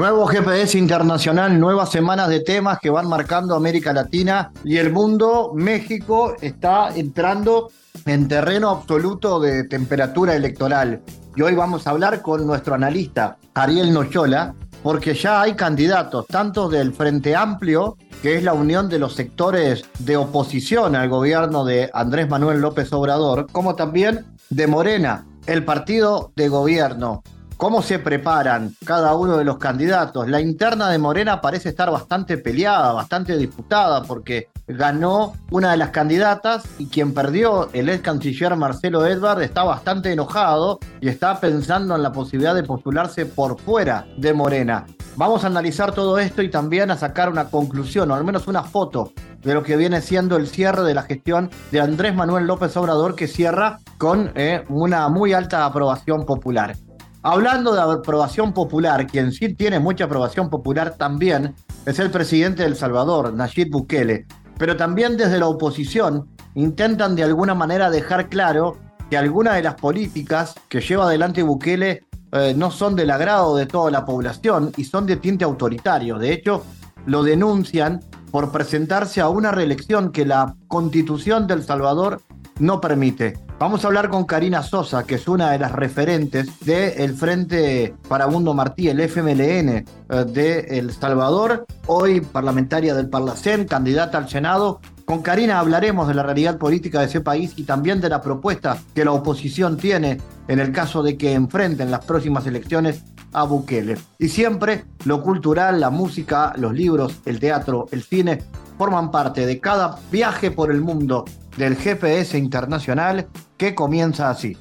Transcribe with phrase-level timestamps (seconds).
[0.00, 5.52] Nuevo GPS internacional, nuevas semanas de temas que van marcando América Latina y el mundo.
[5.54, 7.68] México está entrando
[8.06, 11.02] en terreno absoluto de temperatura electoral.
[11.36, 16.70] Y hoy vamos a hablar con nuestro analista Ariel Nochola, porque ya hay candidatos, tanto
[16.70, 21.90] del Frente Amplio, que es la unión de los sectores de oposición al gobierno de
[21.92, 27.22] Andrés Manuel López Obrador, como también de Morena, el partido de gobierno
[27.60, 30.26] cómo se preparan cada uno de los candidatos.
[30.30, 35.90] La interna de Morena parece estar bastante peleada, bastante disputada, porque ganó una de las
[35.90, 41.94] candidatas y quien perdió, el ex canciller Marcelo Edward, está bastante enojado y está pensando
[41.94, 44.86] en la posibilidad de postularse por fuera de Morena.
[45.16, 48.62] Vamos a analizar todo esto y también a sacar una conclusión, o al menos una
[48.62, 52.74] foto de lo que viene siendo el cierre de la gestión de Andrés Manuel López
[52.78, 56.74] Obrador, que cierra con eh, una muy alta aprobación popular.
[57.22, 61.54] Hablando de aprobación popular, quien sí tiene mucha aprobación popular también
[61.84, 64.26] es el presidente del Salvador, Nayib Bukele.
[64.56, 68.78] Pero también desde la oposición intentan de alguna manera dejar claro
[69.10, 73.66] que algunas de las políticas que lleva adelante Bukele eh, no son del agrado de
[73.66, 76.18] toda la población y son de tinte autoritario.
[76.18, 76.64] De hecho,
[77.04, 82.22] lo denuncian por presentarse a una reelección que la constitución del Salvador
[82.58, 83.49] no permite.
[83.60, 88.54] Vamos a hablar con Karina Sosa, que es una de las referentes del Frente Parabundo
[88.54, 89.84] Martí, el FMLN eh,
[90.26, 94.80] de El Salvador, hoy parlamentaria del Parlacén, candidata al Senado.
[95.04, 98.78] Con Karina hablaremos de la realidad política de ese país y también de la propuesta
[98.94, 100.16] que la oposición tiene
[100.48, 103.04] en el caso de que enfrenten las próximas elecciones
[103.34, 103.98] a Bukele.
[104.18, 108.42] Y siempre lo cultural, la música, los libros, el teatro, el cine
[108.78, 114.56] forman parte de cada viaje por el mundo del GPS Internacional que comienza así.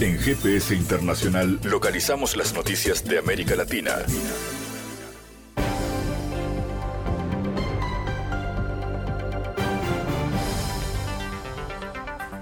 [0.00, 3.92] En GPS Internacional localizamos las noticias de América Latina.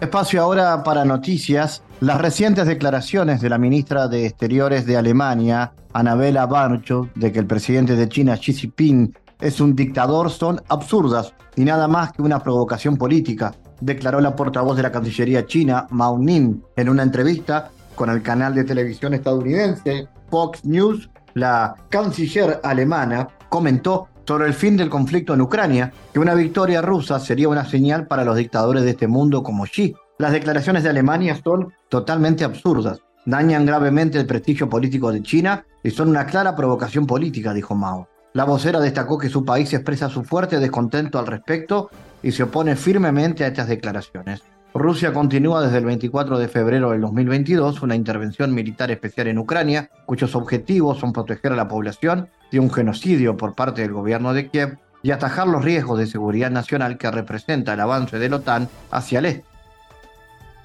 [0.01, 1.83] Espacio ahora para noticias.
[2.01, 7.47] Las recientes declaraciones de la ministra de Exteriores de Alemania, Annabella Barcho, de que el
[7.47, 12.43] presidente de China, Xi Jinping, es un dictador son absurdas y nada más que una
[12.43, 18.11] provocación política, declaró la portavoz de la Cancillería china, Mao Ning, en una entrevista con
[18.11, 21.11] el canal de televisión estadounidense Fox News.
[21.35, 27.21] La canciller alemana comentó sobre el fin del conflicto en Ucrania que una victoria rusa
[27.21, 29.95] sería una señal para los dictadores de este mundo como Xi.
[30.19, 35.91] Las declaraciones de Alemania son totalmente absurdas, dañan gravemente el prestigio político de China y
[35.91, 38.09] son una clara provocación política, dijo Mao.
[38.37, 41.89] La vocera destacó que su país expresa su fuerte descontento al respecto
[42.23, 44.43] y se opone firmemente a estas declaraciones.
[44.75, 49.89] Rusia continúa desde el 24 de febrero del 2022 una intervención militar especial en Ucrania,
[50.05, 54.51] cuyos objetivos son proteger a la población de un genocidio por parte del gobierno de
[54.51, 58.69] Kiev y atajar los riesgos de seguridad nacional que representa el avance de la OTAN
[58.91, 59.56] hacia el este.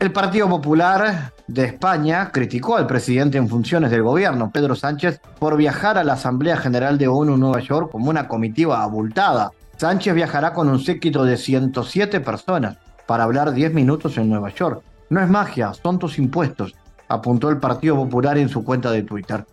[0.02, 5.56] El Partido Popular de España criticó al presidente en funciones del gobierno, Pedro Sánchez, por
[5.56, 9.52] viajar a la Asamblea General de ONU en Nueva York como una comitiva abultada.
[9.78, 14.82] Sánchez viajará con un séquito de 107 personas para hablar 10 minutos en Nueva York.
[15.12, 16.74] No es magia, son tus impuestos,
[17.08, 19.46] apuntó el Partido Popular en su cuenta de Twitter.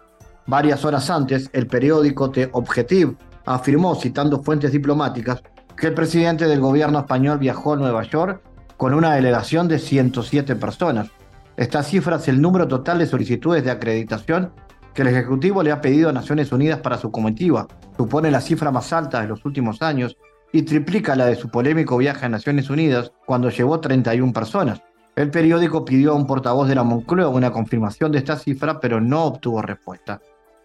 [0.47, 5.43] Varias horas antes, el periódico The Objective afirmó, citando fuentes diplomáticas,
[5.77, 8.41] que el presidente del gobierno español viajó a Nueva York
[8.79, 11.11] con una delegación de 107 personas.
[11.57, 14.53] Esta cifra es el número total de solicitudes de acreditación
[14.95, 17.67] que el Ejecutivo le ha pedido a Naciones Unidas para su comitiva.
[17.97, 20.17] Supone la cifra más alta de los últimos años
[20.53, 24.81] y triplica la de su polémico viaje a Naciones Unidas cuando llevó 31 personas.
[25.17, 29.01] El periódico pidió a un portavoz de la Moncloa una confirmación de esta cifra, pero
[29.01, 30.21] no obtuvo respuesta.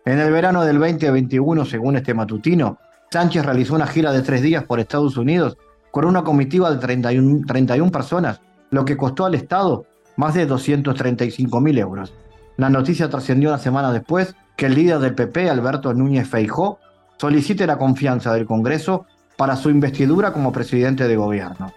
[0.06, 2.78] En el verano del 2021, según este matutino,
[3.10, 5.58] Sánchez realizó una gira de tres días por Estados Unidos
[5.94, 8.42] con una comitiva de 31, 31 personas,
[8.72, 9.86] lo que costó al Estado
[10.16, 12.16] más de 235 mil euros.
[12.58, 16.80] La noticia trascendió una semana después que el líder del PP, Alberto Núñez Feijó,
[17.18, 19.06] solicite la confianza del Congreso
[19.38, 21.72] para su investidura como presidente de gobierno.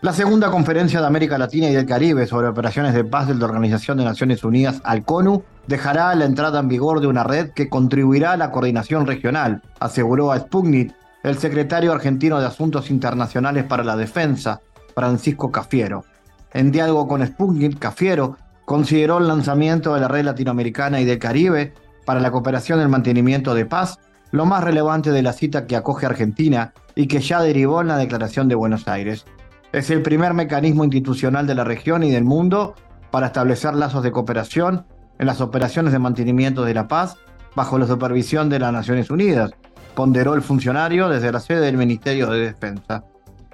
[0.00, 3.44] La segunda conferencia de América Latina y del Caribe sobre operaciones de paz de la
[3.44, 8.32] Organización de Naciones Unidas, ALCONU, dejará la entrada en vigor de una red que contribuirá
[8.32, 10.92] a la coordinación regional, aseguró a Sputnik
[11.24, 14.60] el secretario argentino de Asuntos Internacionales para la Defensa,
[14.94, 16.04] Francisco Cafiero.
[16.52, 18.36] En diálogo con Sputnik, Cafiero
[18.66, 21.72] consideró el lanzamiento de la red latinoamericana y del Caribe
[22.04, 23.98] para la cooperación y el mantenimiento de paz
[24.32, 27.96] lo más relevante de la cita que acoge Argentina y que ya derivó en la
[27.96, 29.24] Declaración de Buenos Aires.
[29.72, 32.74] Es el primer mecanismo institucional de la región y del mundo
[33.10, 34.86] para establecer lazos de cooperación
[35.18, 37.16] en las operaciones de mantenimiento de la paz
[37.54, 39.52] bajo la supervisión de las Naciones Unidas,
[39.94, 43.04] ponderó el funcionario desde la sede del Ministerio de Defensa.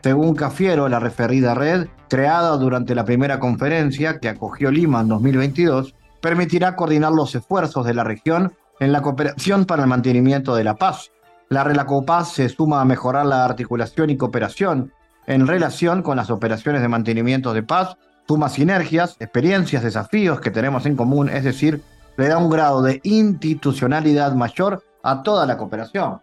[0.03, 5.95] Según Cafiero, la referida red, creada durante la primera conferencia que acogió Lima en 2022,
[6.21, 10.77] permitirá coordinar los esfuerzos de la región en la cooperación para el mantenimiento de la
[10.77, 11.11] paz.
[11.49, 14.93] La Relacopaz se suma a mejorar la articulación y cooperación
[15.27, 17.97] en relación con las operaciones de mantenimiento de paz,
[18.27, 21.83] suma sinergias, experiencias, desafíos que tenemos en común, es decir,
[22.17, 26.21] le da un grado de institucionalidad mayor a toda la cooperación.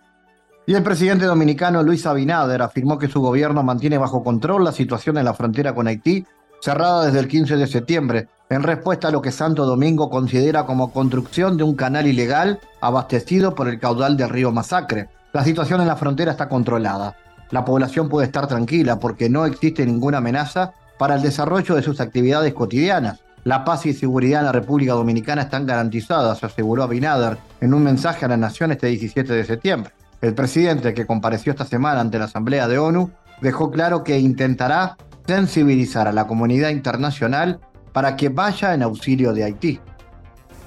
[0.67, 5.17] Y el presidente dominicano Luis Abinader afirmó que su gobierno mantiene bajo control la situación
[5.17, 6.23] en la frontera con Haití,
[6.61, 10.93] cerrada desde el 15 de septiembre, en respuesta a lo que Santo Domingo considera como
[10.93, 15.09] construcción de un canal ilegal abastecido por el caudal del río Masacre.
[15.33, 17.15] La situación en la frontera está controlada
[17.51, 22.01] la población puede estar tranquila porque no existe ninguna amenaza para el desarrollo de sus
[22.01, 23.21] actividades cotidianas.
[23.43, 28.25] La paz y seguridad en la República Dominicana están garantizadas, aseguró Abinader en un mensaje
[28.25, 29.93] a la nación este 17 de septiembre.
[30.21, 33.11] El presidente, que compareció esta semana ante la Asamblea de ONU,
[33.41, 34.97] dejó claro que intentará
[35.27, 37.59] sensibilizar a la comunidad internacional
[37.93, 39.79] para que vaya en auxilio de Haití.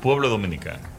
[0.01, 0.91] Pueblo dominicano.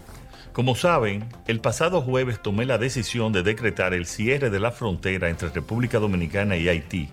[0.51, 5.29] Como saben, el pasado jueves tomé la decisión de decretar el cierre de la frontera
[5.29, 7.09] entre República Dominicana y Haití,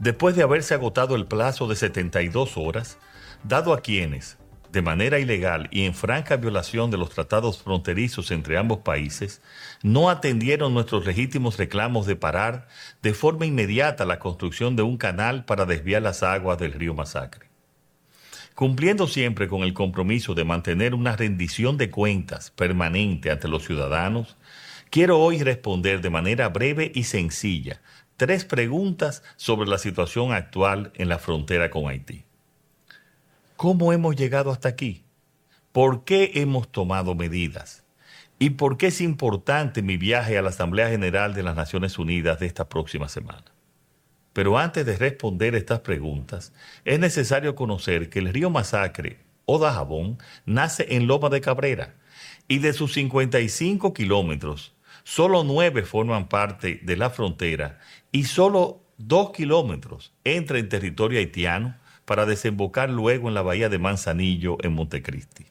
[0.00, 2.98] después de haberse agotado el plazo de 72 horas,
[3.44, 4.36] dado a quienes,
[4.72, 9.42] de manera ilegal y en franca violación de los tratados fronterizos entre ambos países,
[9.82, 12.68] no atendieron nuestros legítimos reclamos de parar
[13.02, 17.50] de forma inmediata la construcción de un canal para desviar las aguas del río Masacre.
[18.54, 24.38] Cumpliendo siempre con el compromiso de mantener una rendición de cuentas permanente ante los ciudadanos,
[24.88, 27.82] quiero hoy responder de manera breve y sencilla
[28.16, 32.24] tres preguntas sobre la situación actual en la frontera con Haití.
[33.62, 35.04] ¿Cómo hemos llegado hasta aquí?
[35.70, 37.84] ¿Por qué hemos tomado medidas?
[38.40, 42.40] ¿Y por qué es importante mi viaje a la Asamblea General de las Naciones Unidas
[42.40, 43.44] de esta próxima semana?
[44.32, 46.52] Pero antes de responder estas preguntas,
[46.84, 51.94] es necesario conocer que el río Masacre o Dajabón nace en Loma de Cabrera
[52.48, 54.74] y de sus 55 kilómetros,
[55.04, 57.78] solo 9 forman parte de la frontera
[58.10, 63.78] y solo 2 kilómetros entra en territorio haitiano para desembocar luego en la bahía de
[63.78, 65.46] Manzanillo en Montecristi.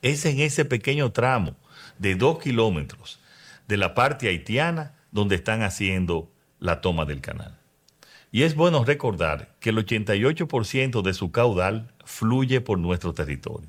[0.00, 1.56] Es en ese pequeño tramo
[1.98, 3.20] de 2 kilómetros
[3.68, 7.58] de la parte haitiana donde están haciendo la toma del canal.
[8.30, 13.68] Y es bueno recordar que el 88% de su caudal fluye por nuestro territorio.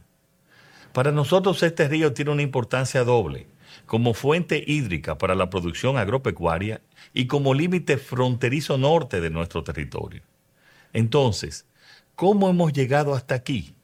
[0.94, 3.48] Para nosotros este río tiene una importancia doble,
[3.86, 6.82] como fuente hídrica para la producción agropecuaria
[7.14, 10.22] y como límite fronterizo norte de nuestro territorio.
[10.94, 11.66] Entonces,
[12.16, 13.76] ¿cómo hemos llegado hasta aquí?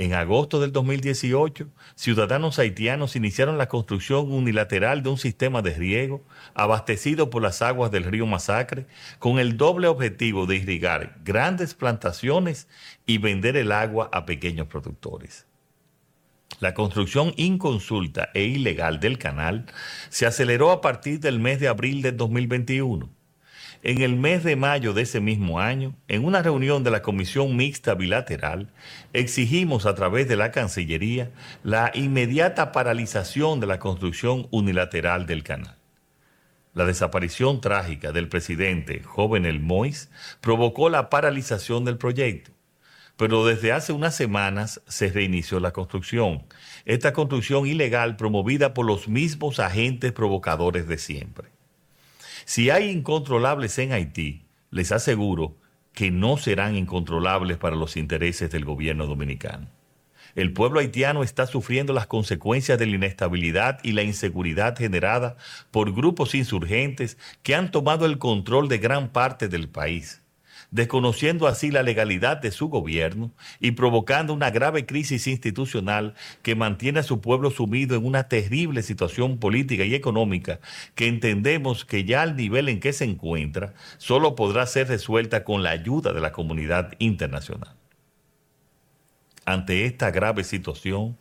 [0.00, 1.66] En agosto del 2018,
[1.96, 6.22] ciudadanos haitianos iniciaron la construcción unilateral de un sistema de riego
[6.54, 8.86] abastecido por las aguas del río Masacre
[9.18, 12.68] con el doble objetivo de irrigar grandes plantaciones
[13.06, 15.46] y vender el agua a pequeños productores.
[16.60, 19.66] La construcción inconsulta e ilegal del canal
[20.10, 23.17] se aceleró a partir del mes de abril del 2021
[23.82, 27.56] en el mes de mayo de ese mismo año, en una reunión de la Comisión
[27.56, 28.72] Mixta Bilateral,
[29.12, 31.30] exigimos a través de la Cancillería
[31.62, 35.76] la inmediata paralización de la construcción unilateral del canal.
[36.74, 42.52] La desaparición trágica del presidente Jovenel Mois provocó la paralización del proyecto,
[43.16, 46.44] pero desde hace unas semanas se reinició la construcción,
[46.84, 51.57] esta construcción ilegal promovida por los mismos agentes provocadores de siempre.
[52.48, 55.58] Si hay incontrolables en Haití, les aseguro
[55.92, 59.68] que no serán incontrolables para los intereses del gobierno dominicano.
[60.34, 65.36] El pueblo haitiano está sufriendo las consecuencias de la inestabilidad y la inseguridad generada
[65.70, 70.22] por grupos insurgentes que han tomado el control de gran parte del país.
[70.70, 77.00] Desconociendo así la legalidad de su gobierno y provocando una grave crisis institucional que mantiene
[77.00, 80.60] a su pueblo sumido en una terrible situación política y económica
[80.94, 85.62] que entendemos que ya al nivel en que se encuentra solo podrá ser resuelta con
[85.62, 87.74] la ayuda de la comunidad internacional.
[89.46, 91.16] Ante esta grave situación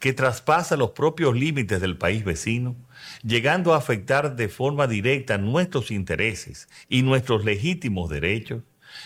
[0.00, 2.74] que traspasa los propios límites del país vecino,
[3.22, 8.64] llegando a afectar de forma directa nuestros intereses y nuestros legítimos derechos,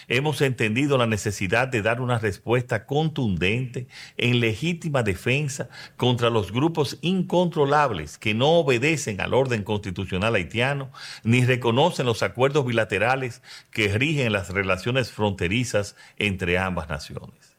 [0.08, 6.98] hemos entendido la necesidad de dar una respuesta contundente en legítima defensa contra los grupos
[7.00, 10.90] incontrolables que no obedecen al orden constitucional haitiano
[11.24, 17.51] ni reconocen los acuerdos bilaterales que rigen las relaciones fronterizas entre ambas naciones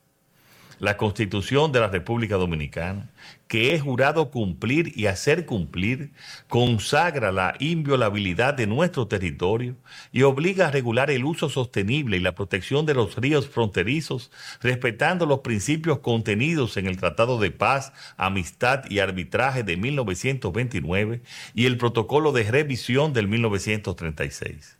[0.83, 3.09] la Constitución de la República Dominicana,
[3.47, 6.11] que he jurado cumplir y hacer cumplir,
[6.49, 9.77] consagra la inviolabilidad de nuestro territorio
[10.11, 14.29] y obliga a regular el uso sostenible y la protección de los ríos fronterizos,
[14.61, 21.21] respetando los principios contenidos en el Tratado de Paz, Amistad y Arbitraje de 1929
[21.55, 24.77] y el Protocolo de Revisión del 1936.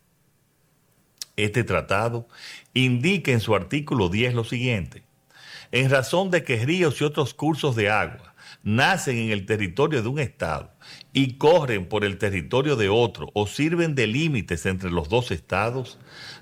[1.38, 2.27] Este tratado
[2.74, 5.03] indica en su artículo 10 lo siguiente
[5.74, 10.08] en razón de que ríos y otros cursos de agua nacen en el territorio de
[10.08, 10.72] un Estado
[11.13, 15.98] y corren por el territorio de otro o sirven de límites entre los dos estados,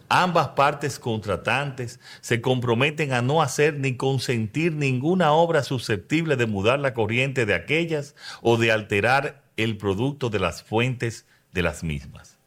[0.09, 6.79] ambas partes contratantes se comprometen a no hacer ni consentir ninguna obra susceptible de mudar
[6.79, 12.38] la corriente de aquellas o de alterar el producto de las fuentes de las mismas.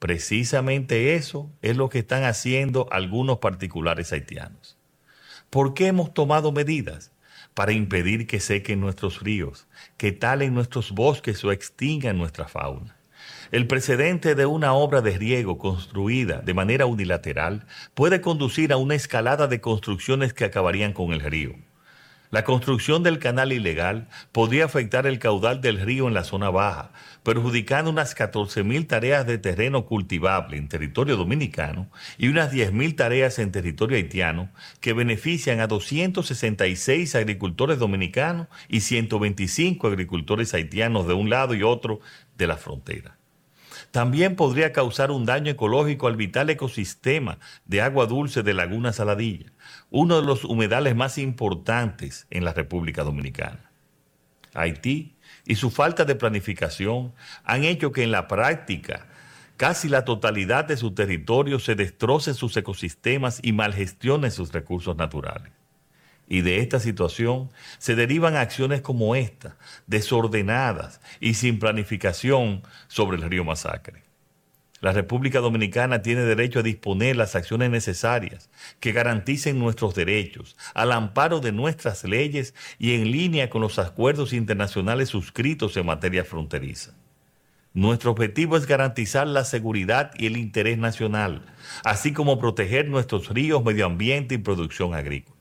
[0.00, 4.81] Precisamente eso es lo que están haciendo algunos particulares haitianos.
[5.52, 7.12] ¿Por qué hemos tomado medidas?
[7.52, 9.66] Para impedir que sequen nuestros ríos,
[9.98, 12.96] que talen nuestros bosques o extingan nuestra fauna.
[13.50, 18.94] El precedente de una obra de riego construida de manera unilateral puede conducir a una
[18.94, 21.54] escalada de construcciones que acabarían con el río.
[22.30, 26.92] La construcción del canal ilegal podría afectar el caudal del río en la zona baja,
[27.22, 33.52] perjudicando unas 14.000 tareas de terreno cultivable en territorio dominicano y unas 10.000 tareas en
[33.52, 34.50] territorio haitiano
[34.80, 42.00] que benefician a 266 agricultores dominicanos y 125 agricultores haitianos de un lado y otro
[42.36, 43.18] de la frontera
[43.92, 49.52] también podría causar un daño ecológico al vital ecosistema de agua dulce de Laguna Saladilla,
[49.90, 53.70] uno de los humedales más importantes en la República Dominicana.
[54.54, 55.11] Haití
[55.44, 57.12] y su falta de planificación
[57.44, 59.06] han hecho que en la práctica
[59.56, 65.52] casi la totalidad de su territorio se destroce sus ecosistemas y malgestione sus recursos naturales.
[66.28, 69.56] Y de esta situación se derivan acciones como esta,
[69.86, 74.11] desordenadas y sin planificación sobre el río Masacre.
[74.82, 80.90] La República Dominicana tiene derecho a disponer las acciones necesarias que garanticen nuestros derechos, al
[80.90, 86.94] amparo de nuestras leyes y en línea con los acuerdos internacionales suscritos en materia fronteriza.
[87.74, 91.42] Nuestro objetivo es garantizar la seguridad y el interés nacional,
[91.84, 95.31] así como proteger nuestros ríos, medio ambiente y producción agrícola.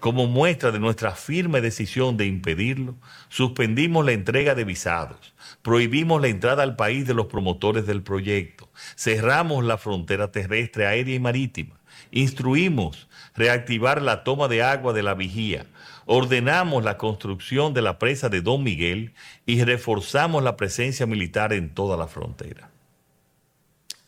[0.00, 2.96] Como muestra de nuestra firme decisión de impedirlo,
[3.28, 8.70] suspendimos la entrega de visados, prohibimos la entrada al país de los promotores del proyecto,
[8.96, 11.76] cerramos la frontera terrestre, aérea y marítima,
[12.10, 15.66] instruimos reactivar la toma de agua de la vigía,
[16.04, 19.14] ordenamos la construcción de la presa de Don Miguel
[19.46, 22.70] y reforzamos la presencia militar en toda la frontera.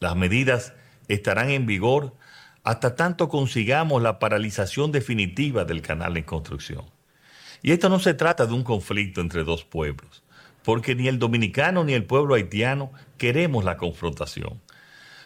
[0.00, 0.74] Las medidas
[1.08, 2.14] estarán en vigor
[2.68, 6.84] hasta tanto consigamos la paralización definitiva del canal en construcción.
[7.62, 10.22] Y esto no se trata de un conflicto entre dos pueblos,
[10.64, 14.60] porque ni el dominicano ni el pueblo haitiano queremos la confrontación.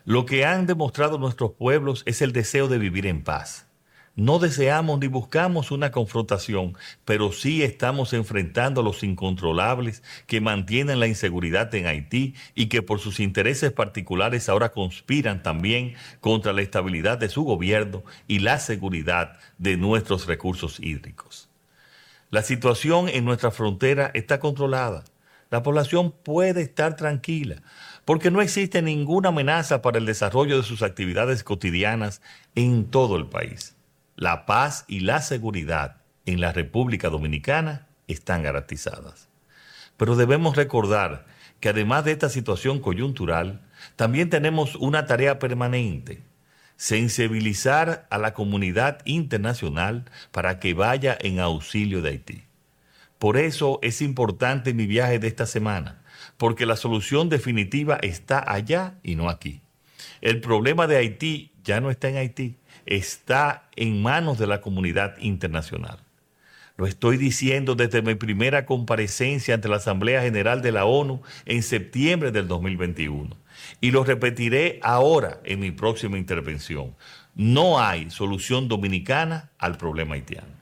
[0.05, 3.67] Lo que han demostrado nuestros pueblos es el deseo de vivir en paz.
[4.15, 6.77] No deseamos ni buscamos una confrontación,
[7.07, 12.83] pero sí estamos enfrentando a los incontrolables que mantienen la inseguridad en Haití y que
[12.83, 18.59] por sus intereses particulares ahora conspiran también contra la estabilidad de su gobierno y la
[18.59, 21.49] seguridad de nuestros recursos hídricos.
[22.29, 25.05] La situación en nuestra frontera está controlada.
[25.49, 27.63] La población puede estar tranquila
[28.05, 32.21] porque no existe ninguna amenaza para el desarrollo de sus actividades cotidianas
[32.55, 33.75] en todo el país
[34.17, 39.29] la paz y la seguridad en la República Dominicana están garantizadas.
[39.97, 41.27] Pero debemos recordar
[41.61, 43.61] que además de esta situación coyuntural,
[43.97, 46.23] también tenemos una tarea permanente,
[46.77, 52.43] sensibilizar a la comunidad internacional para que vaya en auxilio de Haití.
[53.19, 56.03] Por eso es importante mi viaje de esta semana,
[56.37, 59.61] porque la solución definitiva está allá y no aquí.
[60.21, 65.17] El problema de Haití ya no está en Haití, está en manos de la comunidad
[65.19, 65.99] internacional.
[66.77, 71.63] Lo estoy diciendo desde mi primera comparecencia ante la Asamblea General de la ONU en
[71.63, 73.37] septiembre del 2021.
[73.81, 76.97] Y lo repetiré ahora en mi próxima intervención.
[77.35, 80.55] No hay solución dominicana al problema haitiano.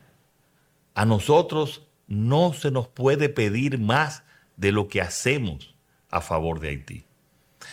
[0.94, 4.24] A nosotros no se nos puede pedir más
[4.56, 5.74] de lo que hacemos
[6.10, 7.04] a favor de Haití.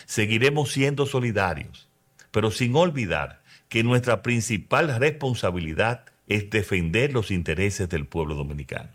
[0.06, 1.89] Seguiremos siendo solidarios,
[2.32, 8.90] pero sin olvidar que nuestra principal responsabilidad es defender los intereses del pueblo dominicano.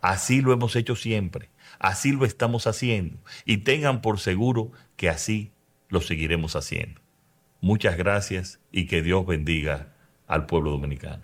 [0.00, 5.52] Así lo hemos hecho siempre, así lo estamos haciendo y tengan por seguro que así
[5.88, 7.00] lo seguiremos haciendo.
[7.60, 9.94] Muchas gracias y que Dios bendiga
[10.26, 11.22] al pueblo dominicano.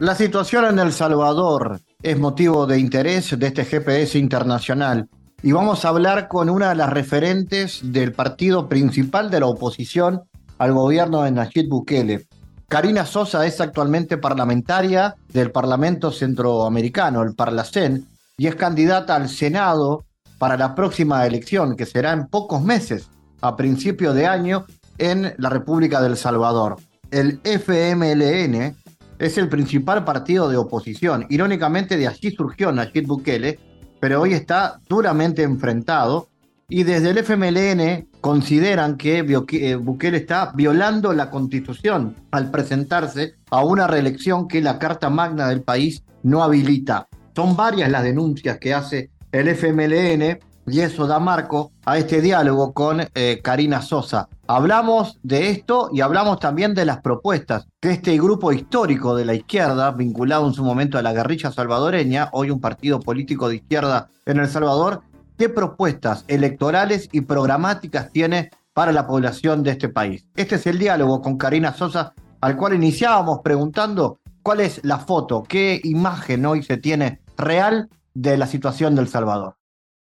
[0.00, 5.08] La situación en El Salvador es motivo de interés de este GPS internacional
[5.42, 10.22] y vamos a hablar con una de las referentes del partido principal de la oposición
[10.58, 12.26] al gobierno de Nayib Bukele.
[12.68, 18.06] Karina Sosa es actualmente parlamentaria del Parlamento Centroamericano, el Parlacén,
[18.36, 20.04] y es candidata al Senado
[20.36, 23.08] para la próxima elección, que será en pocos meses,
[23.40, 24.66] a principio de año,
[24.98, 26.76] en la República del Salvador.
[27.10, 28.76] El FMLN
[29.18, 31.26] es el principal partido de oposición.
[31.28, 33.58] Irónicamente, de allí surgió Nayib Bukele,
[34.00, 36.28] pero hoy está duramente enfrentado
[36.68, 43.64] y desde el FMLN consideran que eh, Bukele está violando la constitución al presentarse a
[43.64, 47.06] una reelección que la Carta Magna del país no habilita.
[47.36, 52.72] Son varias las denuncias que hace el FMLN y eso da marco a este diálogo
[52.72, 54.28] con eh, Karina Sosa.
[54.46, 59.34] Hablamos de esto y hablamos también de las propuestas que este grupo histórico de la
[59.34, 64.08] izquierda, vinculado en su momento a la guerrilla salvadoreña, hoy un partido político de izquierda
[64.26, 65.02] en El Salvador,
[65.36, 70.26] qué propuestas electorales y programáticas tiene para la población de este país.
[70.34, 75.42] Este es el diálogo con Karina Sosa, al cual iniciábamos preguntando cuál es la foto,
[75.42, 79.56] qué imagen hoy se tiene real de la situación del Salvador.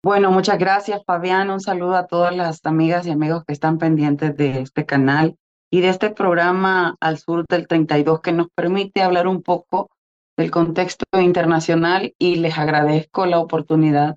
[0.08, 1.50] Bueno, muchas gracias, Fabián.
[1.50, 5.36] Un saludo a todas las amigas y amigos que están pendientes de este canal
[5.70, 9.90] y de este programa Al Sur del 32 que nos permite hablar un poco
[10.38, 14.16] del contexto internacional y les agradezco la oportunidad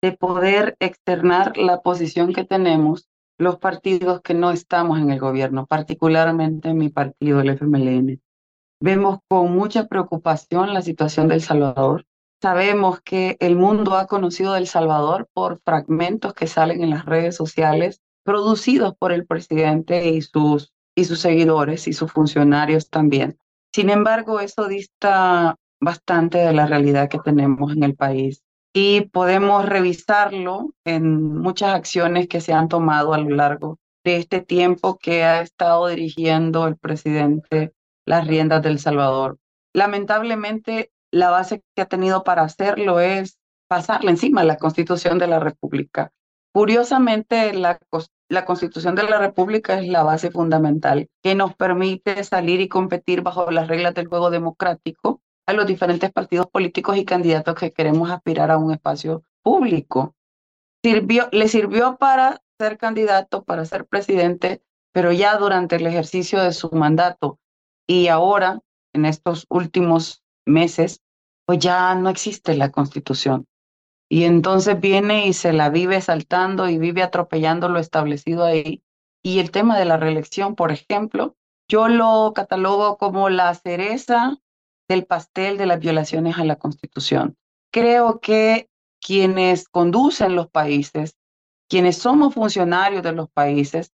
[0.00, 5.66] de poder externar la posición que tenemos los partidos que no estamos en el gobierno,
[5.66, 8.20] particularmente mi partido, el FMLN.
[8.80, 12.06] Vemos con mucha preocupación la situación del Salvador.
[12.42, 17.36] Sabemos que el mundo ha conocido El Salvador por fragmentos que salen en las redes
[17.36, 23.38] sociales producidos por el presidente y sus, y sus seguidores y sus funcionarios también.
[23.72, 28.42] Sin embargo, eso dista bastante de la realidad que tenemos en el país
[28.74, 34.40] y podemos revisarlo en muchas acciones que se han tomado a lo largo de este
[34.40, 37.72] tiempo que ha estado dirigiendo el presidente
[38.04, 39.38] las riendas del Salvador.
[39.72, 45.38] Lamentablemente, la base que ha tenido para hacerlo es pasarle encima la Constitución de la
[45.38, 46.10] República.
[46.52, 47.78] Curiosamente, la,
[48.28, 53.22] la Constitución de la República es la base fundamental que nos permite salir y competir
[53.22, 58.10] bajo las reglas del juego democrático a los diferentes partidos políticos y candidatos que queremos
[58.10, 60.14] aspirar a un espacio público.
[60.82, 66.52] Sirvió, le sirvió para ser candidato, para ser presidente, pero ya durante el ejercicio de
[66.52, 67.38] su mandato
[67.86, 68.60] y ahora,
[68.94, 71.00] en estos últimos meses,
[71.46, 73.46] pues ya no existe la constitución.
[74.08, 78.82] Y entonces viene y se la vive saltando y vive atropellando lo establecido ahí.
[79.22, 81.36] Y el tema de la reelección, por ejemplo,
[81.68, 84.36] yo lo catalogo como la cereza
[84.88, 87.36] del pastel de las violaciones a la Constitución.
[87.72, 88.68] Creo que
[89.00, 91.16] quienes conducen los países,
[91.68, 93.92] quienes somos funcionarios de los países,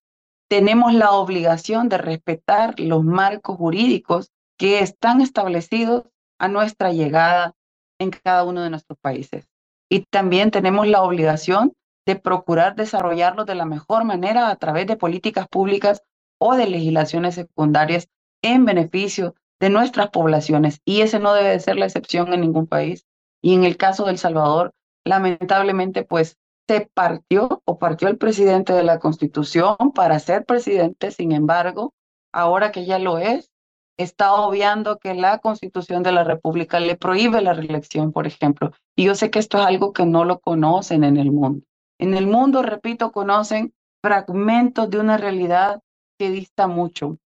[0.49, 6.05] tenemos la obligación de respetar los marcos jurídicos que están establecidos
[6.39, 7.55] a nuestra llegada
[7.99, 9.49] en cada uno de nuestros países.
[9.91, 11.73] Y también tenemos la obligación
[12.07, 16.03] de procurar desarrollarlos de la mejor manera a través de políticas públicas
[16.39, 18.09] o de legislaciones secundarias
[18.43, 22.67] en beneficio de nuestras poblaciones y ese no debe de ser la excepción en ningún
[22.67, 23.07] país.
[23.43, 24.73] Y en el caso del Salvador,
[25.05, 26.37] lamentablemente, pues
[26.69, 31.95] se partió o partió el presidente de la Constitución para ser presidente, sin embargo,
[32.33, 33.51] ahora que ya lo es,
[33.97, 38.73] está obviando que la Constitución de la República le prohíbe la reelección, por ejemplo.
[38.95, 41.65] Y yo sé que esto es algo que no lo conocen en el mundo.
[41.99, 45.83] En el mundo, repito, conocen fragmentos de una realidad
[46.19, 47.19] que dista mucho.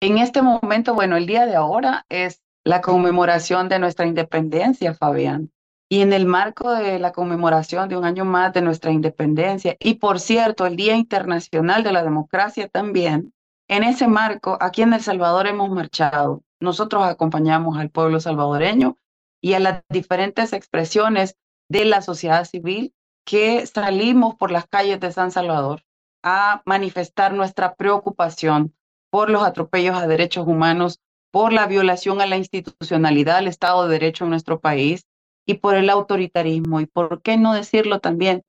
[0.00, 5.50] En este momento, bueno, el día de ahora es la conmemoración de nuestra independencia, Fabián.
[5.90, 9.94] y en el marco de la conmemoración de un año más de nuestra independencia, y
[9.94, 13.32] por cierto, el Día Internacional de la Democracia también,
[13.68, 16.42] en ese marco, aquí en El Salvador hemos marchado.
[16.60, 18.96] Nosotros acompañamos al pueblo salvadoreño
[19.40, 21.36] y a las diferentes expresiones
[21.68, 25.84] de la sociedad civil que salimos por las calles de San Salvador
[26.22, 28.74] a manifestar nuestra preocupación
[29.10, 31.00] por los atropellos a derechos humanos,
[31.30, 35.06] por la violación a la institucionalidad, al Estado de Derecho en nuestro país
[35.46, 36.80] y por el autoritarismo.
[36.80, 38.42] Y por qué no decirlo también,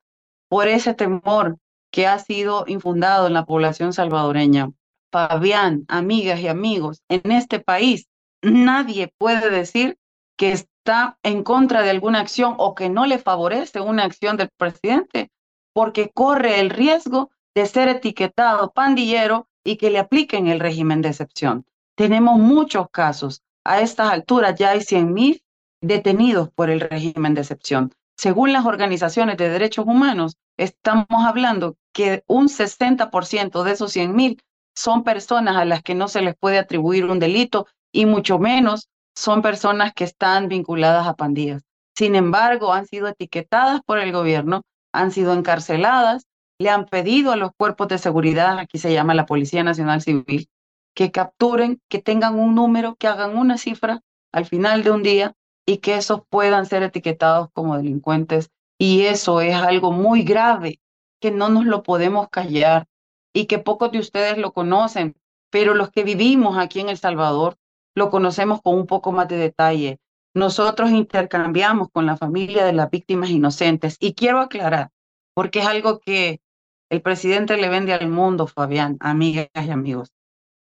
[0.48, 1.58] por ese temor
[1.92, 4.70] que ha sido infundado en la población salvadoreña.
[5.10, 8.08] Fabián, amigas y amigos, en este país
[8.42, 9.98] nadie puede decir
[10.36, 14.48] que está en contra de alguna acción o que no le favorece una acción del
[14.56, 15.30] presidente,
[15.74, 21.10] porque corre el riesgo de ser etiquetado pandillero y que le apliquen el régimen de
[21.10, 21.66] excepción.
[21.96, 23.42] Tenemos muchos casos.
[23.64, 25.42] A estas alturas ya hay 100.000
[25.82, 27.92] detenidos por el régimen de excepción.
[28.16, 34.40] Según las organizaciones de derechos humanos, estamos hablando que un 60% de esos 100.000
[34.80, 38.88] son personas a las que no se les puede atribuir un delito y mucho menos
[39.14, 41.62] son personas que están vinculadas a pandillas.
[41.94, 44.62] Sin embargo, han sido etiquetadas por el gobierno,
[44.92, 46.26] han sido encarceladas,
[46.58, 50.48] le han pedido a los cuerpos de seguridad, aquí se llama la Policía Nacional Civil,
[50.94, 54.00] que capturen, que tengan un número, que hagan una cifra
[54.32, 55.34] al final de un día
[55.66, 58.48] y que esos puedan ser etiquetados como delincuentes.
[58.78, 60.80] Y eso es algo muy grave,
[61.20, 62.86] que no nos lo podemos callar
[63.32, 65.16] y que pocos de ustedes lo conocen,
[65.50, 67.56] pero los que vivimos aquí en El Salvador
[67.94, 69.98] lo conocemos con un poco más de detalle.
[70.34, 74.90] Nosotros intercambiamos con la familia de las víctimas inocentes y quiero aclarar,
[75.34, 76.40] porque es algo que
[76.88, 80.12] el presidente le vende al mundo, Fabián, amigas y amigos,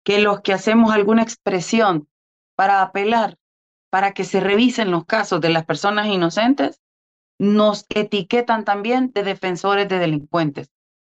[0.04, 2.08] que los que hacemos alguna expresión
[2.56, 3.38] para apelar,
[3.90, 6.82] para que se revisen los casos de las personas inocentes,
[7.40, 10.70] nos etiquetan también de defensores de delincuentes.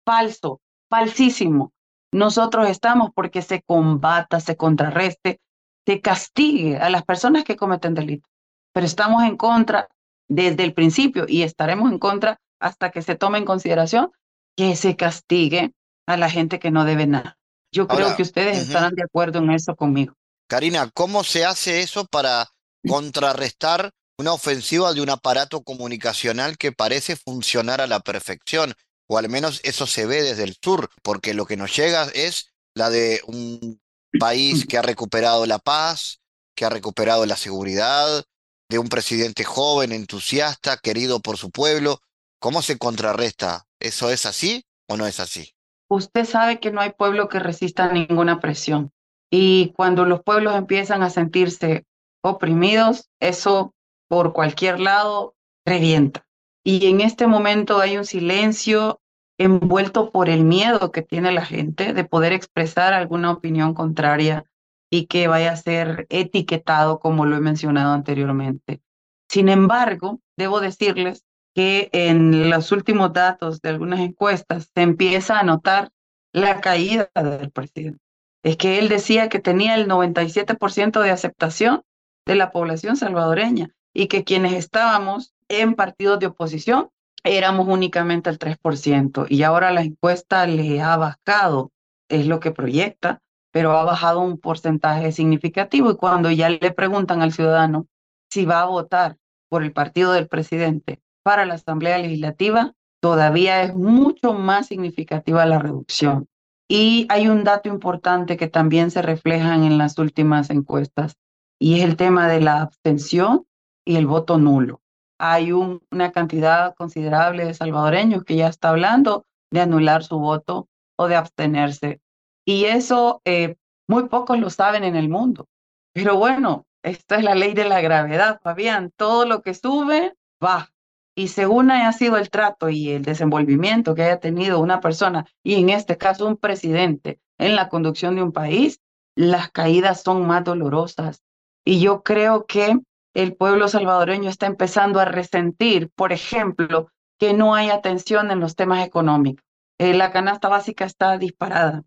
[0.04, 1.72] Falso, falsísimo.
[2.12, 5.40] Nosotros estamos porque se combata, se contrarreste,
[5.86, 8.30] se castigue a las personas que cometen delitos.
[8.74, 9.88] Pero estamos en contra
[10.28, 14.10] desde el principio y estaremos en contra hasta que se tome en consideración
[14.56, 15.72] que se castigue
[16.06, 17.38] a la gente que no debe nada.
[17.72, 20.14] Yo creo que ustedes estarán de acuerdo en eso conmigo.
[20.48, 22.48] Karina, ¿cómo se hace eso para
[22.88, 28.74] contrarrestar una ofensiva de un aparato comunicacional que parece funcionar a la perfección?
[29.12, 32.52] O al menos eso se ve desde el sur, porque lo que nos llega es
[32.76, 33.80] la de un
[34.20, 36.20] país que ha recuperado la paz,
[36.54, 38.24] que ha recuperado la seguridad,
[38.68, 41.98] de un presidente joven, entusiasta, querido por su pueblo.
[42.38, 43.66] ¿Cómo se contrarresta?
[43.80, 45.56] ¿Eso es así o no es así?
[45.88, 48.92] Usted sabe que no hay pueblo que resista ninguna presión.
[49.28, 51.84] Y cuando los pueblos empiezan a sentirse
[52.22, 53.74] oprimidos, eso
[54.08, 55.34] por cualquier lado
[55.66, 56.24] revienta.
[56.62, 58.99] Y en este momento hay un silencio
[59.40, 64.44] envuelto por el miedo que tiene la gente de poder expresar alguna opinión contraria
[64.90, 68.82] y que vaya a ser etiquetado como lo he mencionado anteriormente.
[69.30, 71.24] Sin embargo, debo decirles
[71.54, 75.90] que en los últimos datos de algunas encuestas se empieza a notar
[76.34, 78.00] la caída del presidente.
[78.42, 81.82] Es que él decía que tenía el 97% de aceptación
[82.26, 86.90] de la población salvadoreña y que quienes estábamos en partidos de oposición
[87.24, 91.72] éramos únicamente el 3% y ahora la encuesta le ha bajado,
[92.08, 93.20] es lo que proyecta,
[93.52, 97.86] pero ha bajado un porcentaje significativo y cuando ya le preguntan al ciudadano
[98.30, 99.16] si va a votar
[99.48, 105.58] por el partido del presidente para la Asamblea Legislativa, todavía es mucho más significativa la
[105.58, 106.28] reducción.
[106.68, 111.16] Y hay un dato importante que también se refleja en las últimas encuestas
[111.58, 113.44] y es el tema de la abstención
[113.84, 114.80] y el voto nulo
[115.20, 121.08] hay una cantidad considerable de salvadoreños que ya está hablando de anular su voto o
[121.08, 122.00] de abstenerse.
[122.46, 123.56] Y eso eh,
[123.86, 125.46] muy pocos lo saben en el mundo.
[125.92, 128.92] Pero bueno, esta es la ley de la gravedad, Fabián.
[128.96, 130.70] Todo lo que sube, va.
[131.14, 135.56] Y según haya sido el trato y el desenvolvimiento que haya tenido una persona, y
[135.56, 138.80] en este caso un presidente, en la conducción de un país,
[139.16, 141.22] las caídas son más dolorosas.
[141.62, 142.80] Y yo creo que
[143.14, 148.56] el pueblo salvadoreño está empezando a resentir, por ejemplo, que no hay atención en los
[148.56, 149.44] temas económicos.
[149.78, 151.82] Eh, la canasta básica está disparada.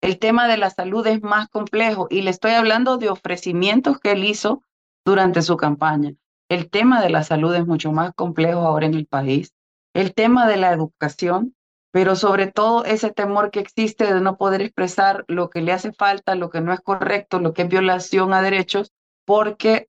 [0.00, 4.12] El tema de la salud es más complejo y le estoy hablando de ofrecimientos que
[4.12, 4.62] él hizo
[5.04, 6.14] durante su campaña.
[6.48, 9.52] El tema de la salud es mucho más complejo ahora en el país.
[9.94, 11.56] El tema de la educación,
[11.90, 15.92] pero sobre todo ese temor que existe de no poder expresar lo que le hace
[15.92, 18.92] falta, lo que no es correcto, lo que es violación a derechos,
[19.24, 19.88] porque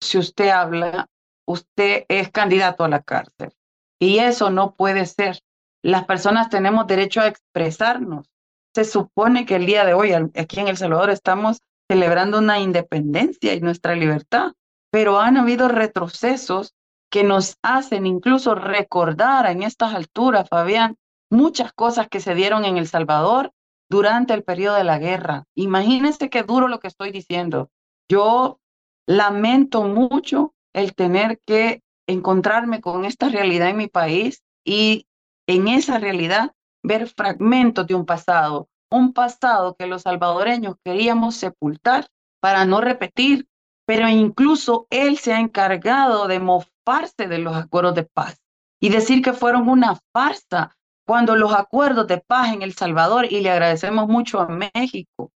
[0.00, 1.08] si usted habla
[1.48, 3.52] usted es candidato a la cárcel.
[3.98, 5.40] Y eso no puede ser.
[5.82, 8.30] Las personas tenemos derecho a expresarnos.
[8.74, 11.58] Se supone que el día de hoy aquí en El Salvador estamos
[11.90, 14.52] celebrando una independencia y nuestra libertad,
[14.90, 16.74] pero han habido retrocesos
[17.10, 20.96] que nos hacen incluso recordar en estas alturas, Fabián,
[21.30, 23.52] muchas cosas que se dieron en El Salvador
[23.90, 25.44] durante el periodo de la guerra.
[25.54, 27.70] Imagínense qué duro lo que estoy diciendo.
[28.10, 28.60] Yo
[29.08, 35.06] lamento mucho el tener que encontrarme con esta realidad en mi país y
[35.46, 42.06] en esa realidad ver fragmentos de un pasado, un pasado que los salvadoreños queríamos sepultar
[42.40, 43.48] para no repetir,
[43.86, 48.38] pero incluso él se ha encargado de mofarse de los acuerdos de paz
[48.78, 53.40] y decir que fueron una farsa cuando los acuerdos de paz en El Salvador, y
[53.40, 55.32] le agradecemos mucho a México,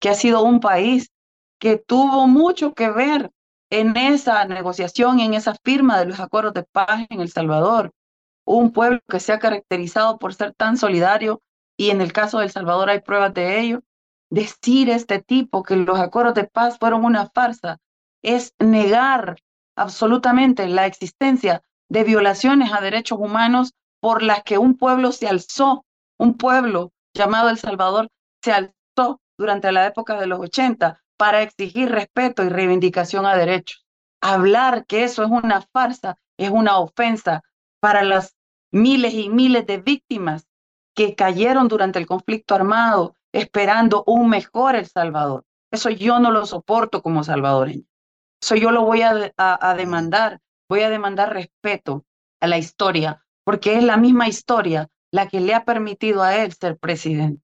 [0.00, 1.11] que ha sido un país
[1.62, 3.30] que tuvo mucho que ver
[3.70, 7.92] en esa negociación, en esa firma de los acuerdos de paz en El Salvador.
[8.44, 11.40] Un pueblo que se ha caracterizado por ser tan solidario
[11.76, 13.80] y en el caso de El Salvador hay pruebas de ello.
[14.28, 17.78] Decir este tipo que los acuerdos de paz fueron una farsa
[18.22, 19.36] es negar
[19.76, 23.70] absolutamente la existencia de violaciones a derechos humanos
[24.00, 25.84] por las que un pueblo se alzó,
[26.18, 28.08] un pueblo llamado El Salvador
[28.42, 33.86] se alzó durante la época de los 80 para exigir respeto y reivindicación a derechos.
[34.20, 37.42] Hablar que eso es una farsa es una ofensa
[37.80, 38.36] para las
[38.70, 40.46] miles y miles de víctimas
[40.94, 45.44] que cayeron durante el conflicto armado esperando un mejor El Salvador.
[45.70, 47.84] Eso yo no lo soporto como salvadoreño.
[48.40, 50.40] Eso yo lo voy a, a demandar.
[50.68, 52.04] Voy a demandar respeto
[52.40, 56.52] a la historia, porque es la misma historia la que le ha permitido a él
[56.52, 57.41] ser presidente.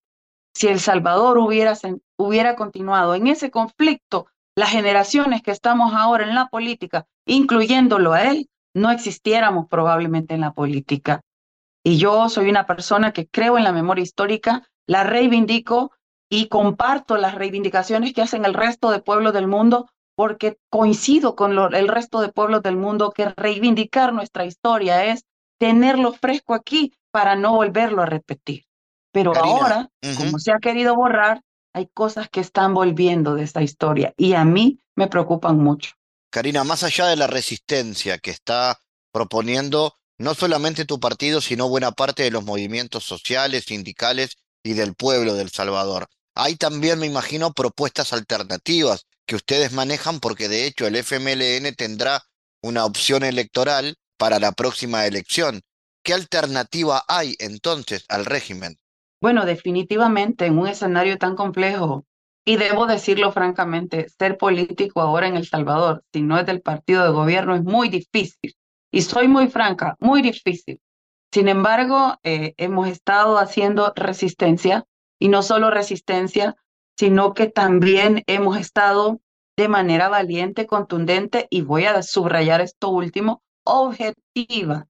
[0.58, 6.48] Si El Salvador hubiera, continuado en ese conflicto, las generaciones que estamos ahora en la
[6.48, 11.20] política, incluyéndolo a él, no existiéramos probablemente en la política.
[11.84, 15.92] Y yo soy una persona que creo en la memoria histórica, la reivindico
[16.28, 21.56] y comparto las reivindicaciones que hacen el resto de pueblos del mundo porque coincido con
[21.72, 25.24] el resto de pueblos del mundo que reivindicar nuestra historia es
[25.60, 28.67] tenerlo fresco aquí para no volverlo a repetir.
[29.12, 31.42] Pero ahora, como se ha querido borrar,
[31.72, 35.92] hay cosas que están volviendo de esta historia y a mí me preocupan mucho.
[36.30, 38.78] Karina, más allá de la resistencia que está
[39.12, 44.94] proponiendo no solamente tu partido, sino buena parte de los movimientos sociales, sindicales y del
[44.94, 46.08] pueblo del Salvador.
[46.34, 52.22] Hay también, me imagino, propuestas alternativas que ustedes manejan porque de hecho el FMLN tendrá
[52.62, 55.62] una opción electoral para la próxima elección.
[56.02, 58.78] ¿Qué alternativa hay entonces al régimen?
[59.20, 62.04] Bueno, definitivamente en un escenario tan complejo,
[62.44, 67.04] y debo decirlo francamente, ser político ahora en El Salvador, si no es del partido
[67.04, 68.54] de gobierno, es muy difícil.
[68.90, 70.81] Y soy muy franca, muy difícil.
[71.33, 74.85] Sin embargo, eh, hemos estado haciendo resistencia,
[75.18, 76.54] y no solo resistencia,
[76.96, 79.20] sino que también hemos estado
[79.57, 84.87] de manera valiente, contundente, y voy a subrayar esto último, objetiva,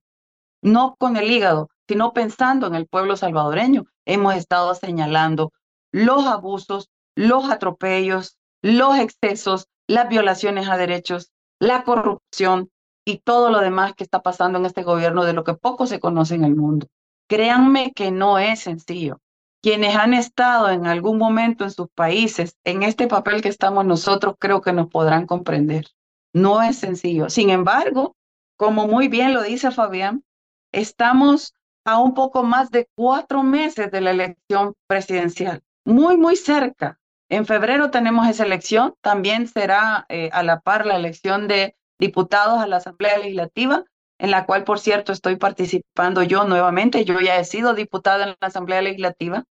[0.61, 3.85] no con el hígado, sino pensando en el pueblo salvadoreño.
[4.05, 5.51] Hemos estado señalando
[5.91, 12.69] los abusos, los atropellos, los excesos, las violaciones a derechos, la corrupción
[13.05, 15.99] y todo lo demás que está pasando en este gobierno de lo que poco se
[15.99, 16.85] conoce en el mundo.
[17.27, 19.17] Créanme que no es sencillo.
[19.63, 24.35] Quienes han estado en algún momento en sus países, en este papel que estamos nosotros,
[24.37, 25.87] creo que nos podrán comprender.
[26.33, 27.31] No es sencillo.
[27.31, 28.15] Sin embargo,
[28.57, 30.23] como muy bien lo dice Fabián,
[30.71, 31.55] estamos
[31.89, 36.99] a un poco más de cuatro meses de la elección presidencial, muy, muy cerca.
[37.29, 42.59] En febrero tenemos esa elección, también será eh, a la par la elección de diputados
[42.59, 43.83] a la Asamblea Legislativa,
[44.19, 47.05] en la cual, por cierto, estoy participando yo nuevamente.
[47.05, 49.45] Yo ya he sido diputada en la Asamblea Legislativa.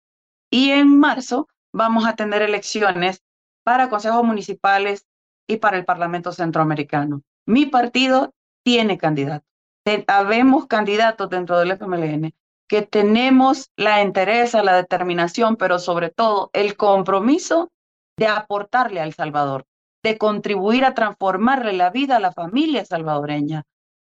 [0.51, 3.21] Y en marzo vamos a tener elecciones
[3.63, 5.05] para consejos municipales
[5.47, 7.21] y para el Parlamento Centroamericano.
[7.45, 9.45] Mi partido tiene candidato.
[10.07, 12.33] Habemos candidatos dentro del FMLN
[12.69, 17.71] que tenemos la entereza, la determinación, pero sobre todo el compromiso
[18.15, 19.65] de aportarle a El Salvador,
[20.03, 23.63] de contribuir a transformarle la vida a la familia salvadoreña,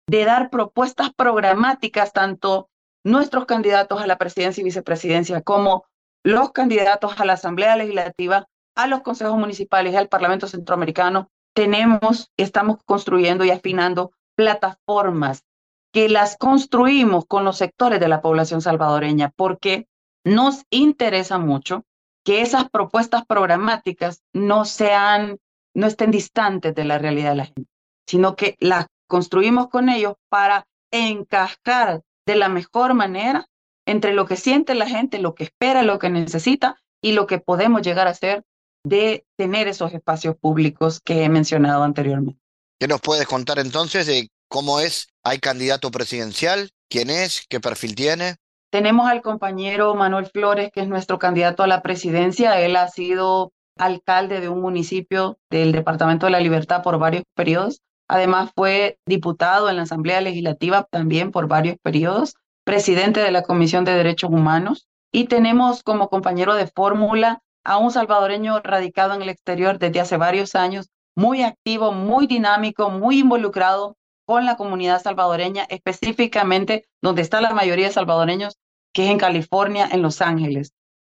[0.07, 2.69] de dar propuestas programáticas, tanto
[3.03, 5.85] nuestros candidatos a la presidencia y vicepresidencia como
[6.23, 12.31] los candidatos a la Asamblea Legislativa, a los consejos municipales y al Parlamento Centroamericano, tenemos,
[12.37, 15.43] estamos construyendo y afinando plataformas
[15.91, 19.87] que las construimos con los sectores de la población salvadoreña, porque
[20.23, 21.83] nos interesa mucho
[22.23, 25.39] que esas propuestas programáticas no sean,
[25.73, 27.69] no estén distantes de la realidad de la gente,
[28.07, 33.47] sino que las construimos con ellos para encajar de la mejor manera
[33.85, 37.39] entre lo que siente la gente, lo que espera, lo que necesita y lo que
[37.39, 38.43] podemos llegar a hacer
[38.85, 42.39] de tener esos espacios públicos que he mencionado anteriormente.
[42.79, 45.07] ¿Qué nos puedes contar entonces de cómo es?
[45.23, 46.71] ¿Hay candidato presidencial?
[46.89, 47.45] ¿Quién es?
[47.47, 48.35] ¿Qué perfil tiene?
[48.69, 52.59] Tenemos al compañero Manuel Flores, que es nuestro candidato a la presidencia.
[52.59, 57.79] Él ha sido alcalde de un municipio del Departamento de la Libertad por varios periodos.
[58.09, 62.35] Además fue diputado en la Asamblea Legislativa también por varios periodos,
[62.65, 64.85] presidente de la Comisión de Derechos Humanos.
[65.13, 70.17] Y tenemos como compañero de fórmula a un salvadoreño radicado en el exterior desde hace
[70.17, 73.95] varios años, muy activo, muy dinámico, muy involucrado
[74.31, 78.57] con la comunidad salvadoreña, específicamente donde está la mayoría de salvadoreños,
[78.93, 80.71] que es en California, en Los Ángeles.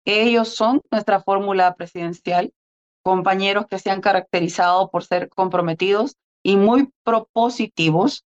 [0.05, 2.53] Ellos son nuestra fórmula presidencial,
[3.05, 8.25] compañeros que se han caracterizado por ser comprometidos y muy propositivos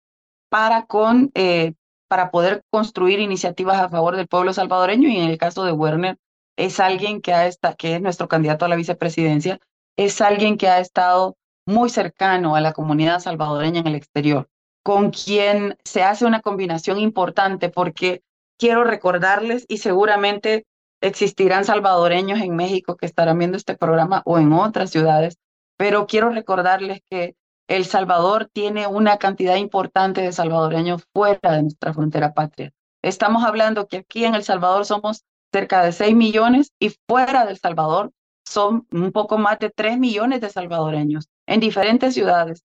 [0.48, 1.74] para, con, eh,
[2.08, 6.16] para poder construir iniciativas a favor del pueblo salvadoreño y en el caso de Werner
[6.56, 9.60] es alguien que, ha estado, que es nuestro candidato a la vicepresidencia,
[9.98, 14.48] es alguien que ha estado muy cercano a la comunidad salvadoreña en el exterior,
[14.88, 18.22] con quien se hace una combinación importante porque
[18.58, 20.64] quiero recordarles y seguramente
[21.02, 25.36] existirán salvadoreños en México que estarán viendo este programa o en otras ciudades,
[25.76, 27.36] pero quiero recordarles que
[27.68, 32.72] El Salvador tiene una cantidad importante de salvadoreños fuera de nuestra frontera patria.
[33.02, 35.22] Estamos hablando que aquí en El Salvador somos
[35.52, 38.10] cerca de 6 millones y fuera del Salvador
[38.46, 42.64] son un poco más de 3 millones de salvadoreños en diferentes ciudades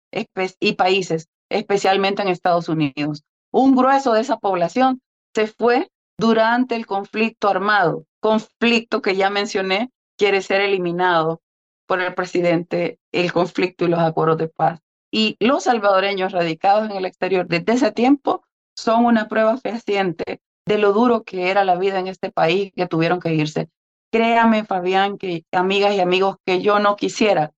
[0.59, 3.23] y países, especialmente en Estados Unidos.
[3.51, 5.01] Un grueso de esa población
[5.33, 11.41] se fue durante el conflicto armado, conflicto que ya mencioné, quiere ser eliminado
[11.85, 14.81] por el presidente, el conflicto y los acuerdos de paz.
[15.11, 18.43] Y los salvadoreños radicados en el exterior desde ese tiempo
[18.75, 22.87] son una prueba fehaciente de lo duro que era la vida en este país que
[22.87, 23.69] tuvieron que irse.
[24.11, 27.53] Créame, Fabián, que amigas y amigos, que yo no quisiera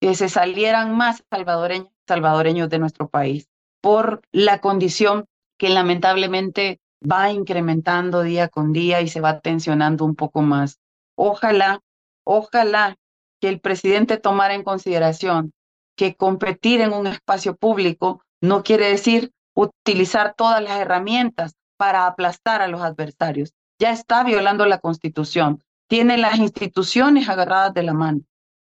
[0.00, 3.48] que se salieran más salvadoreños, salvadoreños de nuestro país
[3.80, 5.26] por la condición
[5.58, 10.78] que lamentablemente va incrementando día con día y se va tensionando un poco más.
[11.16, 11.80] Ojalá,
[12.24, 12.96] ojalá
[13.40, 15.52] que el presidente tomara en consideración
[15.96, 22.62] que competir en un espacio público no quiere decir utilizar todas las herramientas para aplastar
[22.62, 23.52] a los adversarios.
[23.78, 25.62] Ya está violando la constitución.
[25.88, 28.20] Tiene las instituciones agarradas de la mano.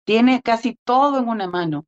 [0.06, 1.86] Tiene casi todo en una mano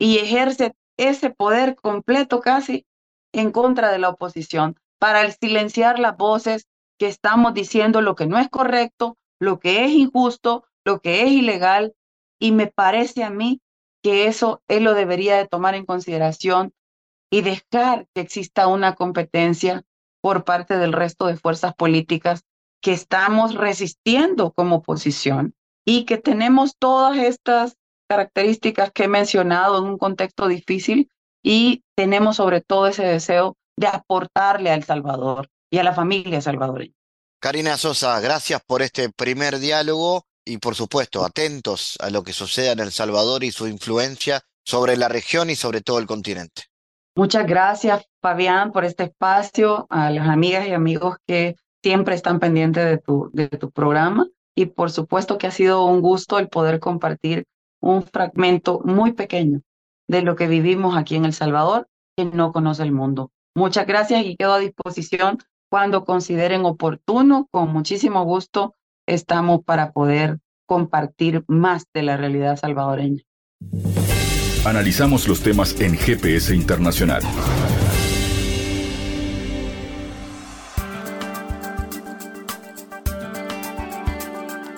[0.00, 2.86] y ejerce ese poder completo casi
[3.32, 6.66] en contra de la oposición para silenciar las voces
[6.98, 11.30] que estamos diciendo lo que no es correcto, lo que es injusto, lo que es
[11.30, 11.94] ilegal.
[12.40, 13.60] Y me parece a mí
[14.02, 16.72] que eso él lo debería de tomar en consideración
[17.30, 19.84] y dejar que exista una competencia
[20.22, 22.42] por parte del resto de fuerzas políticas
[22.82, 27.76] que estamos resistiendo como oposición y que tenemos todas estas
[28.10, 31.08] características que he mencionado en un contexto difícil
[31.44, 36.40] y tenemos sobre todo ese deseo de aportarle a El Salvador y a la familia
[36.40, 36.92] salvadoreña.
[37.40, 42.72] Karina Sosa, gracias por este primer diálogo y por supuesto atentos a lo que suceda
[42.72, 46.64] en El Salvador y su influencia sobre la región y sobre todo el continente.
[47.14, 52.84] Muchas gracias, Fabián, por este espacio, a las amigas y amigos que siempre están pendientes
[52.84, 56.80] de tu, de tu programa y por supuesto que ha sido un gusto el poder
[56.80, 57.44] compartir
[57.80, 59.62] un fragmento muy pequeño
[60.08, 63.30] de lo que vivimos aquí en El Salvador, que no conoce el mundo.
[63.54, 65.38] Muchas gracias y quedo a disposición
[65.70, 67.48] cuando consideren oportuno.
[67.50, 68.74] Con muchísimo gusto
[69.06, 73.22] estamos para poder compartir más de la realidad salvadoreña.
[74.64, 77.22] Analizamos los temas en GPS Internacional.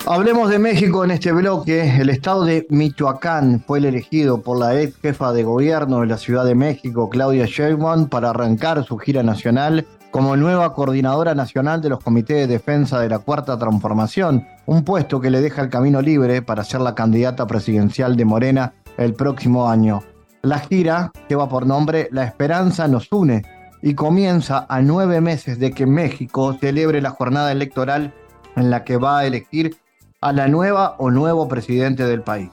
[0.05, 1.95] Hablemos de México en este bloque.
[1.97, 6.17] El estado de Michoacán fue el elegido por la ex jefa de gobierno de la
[6.17, 11.87] Ciudad de México, Claudia Sheinbaum, para arrancar su gira nacional como nueva coordinadora nacional de
[11.87, 16.01] los comités de defensa de la Cuarta Transformación, un puesto que le deja el camino
[16.01, 20.03] libre para ser la candidata presidencial de Morena el próximo año.
[20.41, 23.43] La gira lleva por nombre La Esperanza nos une
[23.81, 28.13] y comienza a nueve meses de que México celebre la jornada electoral
[28.57, 29.77] en la que va a elegir
[30.23, 32.49] a la nueva o nuevo presidente del país.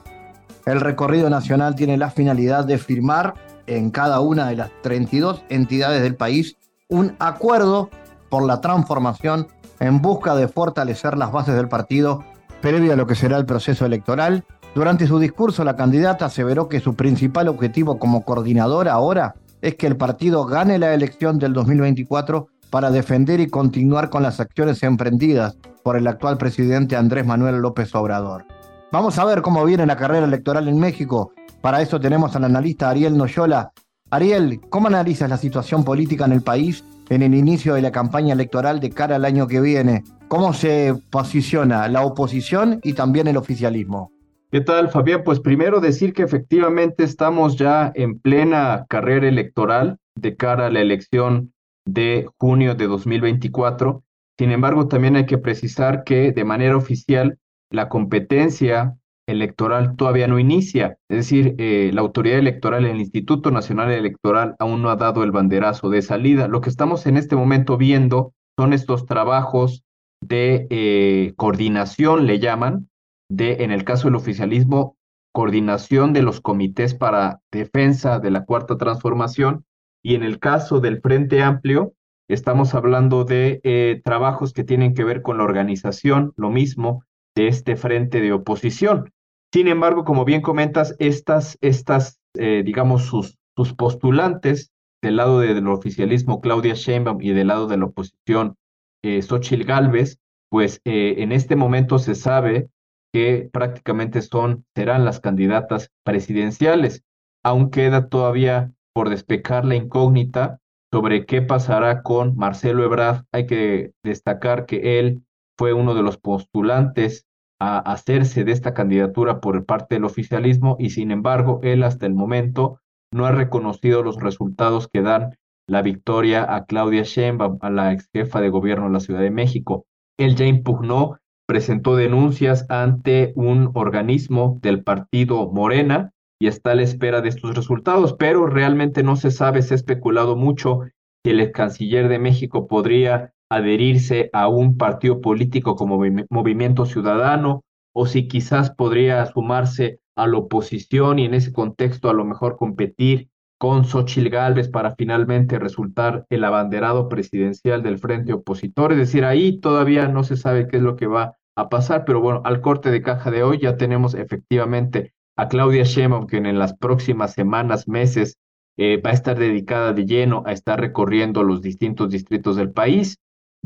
[0.65, 3.33] El recorrido nacional tiene la finalidad de firmar
[3.65, 6.57] en cada una de las 32 entidades del país
[6.89, 7.89] un acuerdo
[8.29, 9.47] por la transformación
[9.79, 12.25] en busca de fortalecer las bases del partido
[12.61, 14.43] previo a lo que será el proceso electoral.
[14.75, 19.87] Durante su discurso, la candidata aseveró que su principal objetivo como coordinadora ahora es que
[19.87, 25.57] el partido gane la elección del 2024 para defender y continuar con las acciones emprendidas
[25.83, 28.45] por el actual presidente Andrés Manuel López Obrador.
[28.91, 31.33] Vamos a ver cómo viene la carrera electoral en México.
[31.61, 33.71] Para eso tenemos al analista Ariel Noyola.
[34.09, 38.33] Ariel, ¿cómo analizas la situación política en el país en el inicio de la campaña
[38.33, 40.03] electoral de cara al año que viene?
[40.29, 44.11] ¿Cómo se posiciona la oposición y también el oficialismo?
[44.49, 45.23] ¿Qué tal, Fabián?
[45.23, 50.81] Pues primero decir que efectivamente estamos ya en plena carrera electoral de cara a la
[50.81, 51.53] elección
[51.85, 54.03] de junio de 2024.
[54.37, 57.37] Sin embargo, también hay que precisar que de manera oficial
[57.69, 60.97] la competencia electoral todavía no inicia.
[61.09, 65.31] Es decir, eh, la autoridad electoral, el Instituto Nacional Electoral, aún no ha dado el
[65.31, 66.47] banderazo de salida.
[66.47, 69.83] Lo que estamos en este momento viendo son estos trabajos
[70.21, 72.89] de eh, coordinación, le llaman,
[73.29, 74.97] de, en el caso del oficialismo,
[75.33, 79.65] coordinación de los comités para defensa de la cuarta transformación
[80.03, 81.93] y en el caso del Frente Amplio,
[82.27, 87.03] estamos hablando de eh, trabajos que tienen que ver con la organización, lo mismo,
[87.35, 89.11] de este frente de oposición.
[89.53, 94.71] Sin embargo, como bien comentas, estas, estas eh, digamos, sus, sus postulantes
[95.01, 98.55] del lado del oficialismo, Claudia Sheinbaum, y del lado de la oposición,
[99.03, 102.69] eh, Xochitl Gálvez, pues eh, en este momento se sabe
[103.13, 107.03] que prácticamente son, serán las candidatas presidenciales.
[107.43, 110.59] Aún queda todavía por despejar la incógnita
[110.91, 113.23] sobre qué pasará con Marcelo Ebrard.
[113.31, 115.23] Hay que destacar que él
[115.57, 117.25] fue uno de los postulantes
[117.59, 122.13] a hacerse de esta candidatura por parte del oficialismo y sin embargo él hasta el
[122.13, 122.79] momento
[123.13, 125.37] no ha reconocido los resultados que dan
[125.67, 129.31] la victoria a Claudia Sheinbaum, a la ex jefa de gobierno de la Ciudad de
[129.31, 129.85] México.
[130.17, 131.19] Él ya impugnó
[131.51, 137.55] presentó denuncias ante un organismo del partido Morena y está a la espera de estos
[137.55, 140.79] resultados, pero realmente no se sabe, se ha especulado mucho
[141.23, 147.63] que el canciller de México podría adherirse a un partido político como Movimiento Ciudadano
[147.93, 152.57] o si quizás podría sumarse a la oposición y en ese contexto a lo mejor
[152.57, 153.29] competir
[153.59, 158.93] con Xochitl Gálvez para finalmente resultar el abanderado presidencial del frente opositor.
[158.93, 162.19] Es decir, ahí todavía no se sabe qué es lo que va a pasar, pero
[162.19, 166.59] bueno, al corte de caja de hoy ya tenemos efectivamente a Claudia Sheinbaum, que en
[166.59, 168.37] las próximas semanas, meses,
[168.77, 173.17] eh, va a estar dedicada de lleno a estar recorriendo los distintos distritos del país.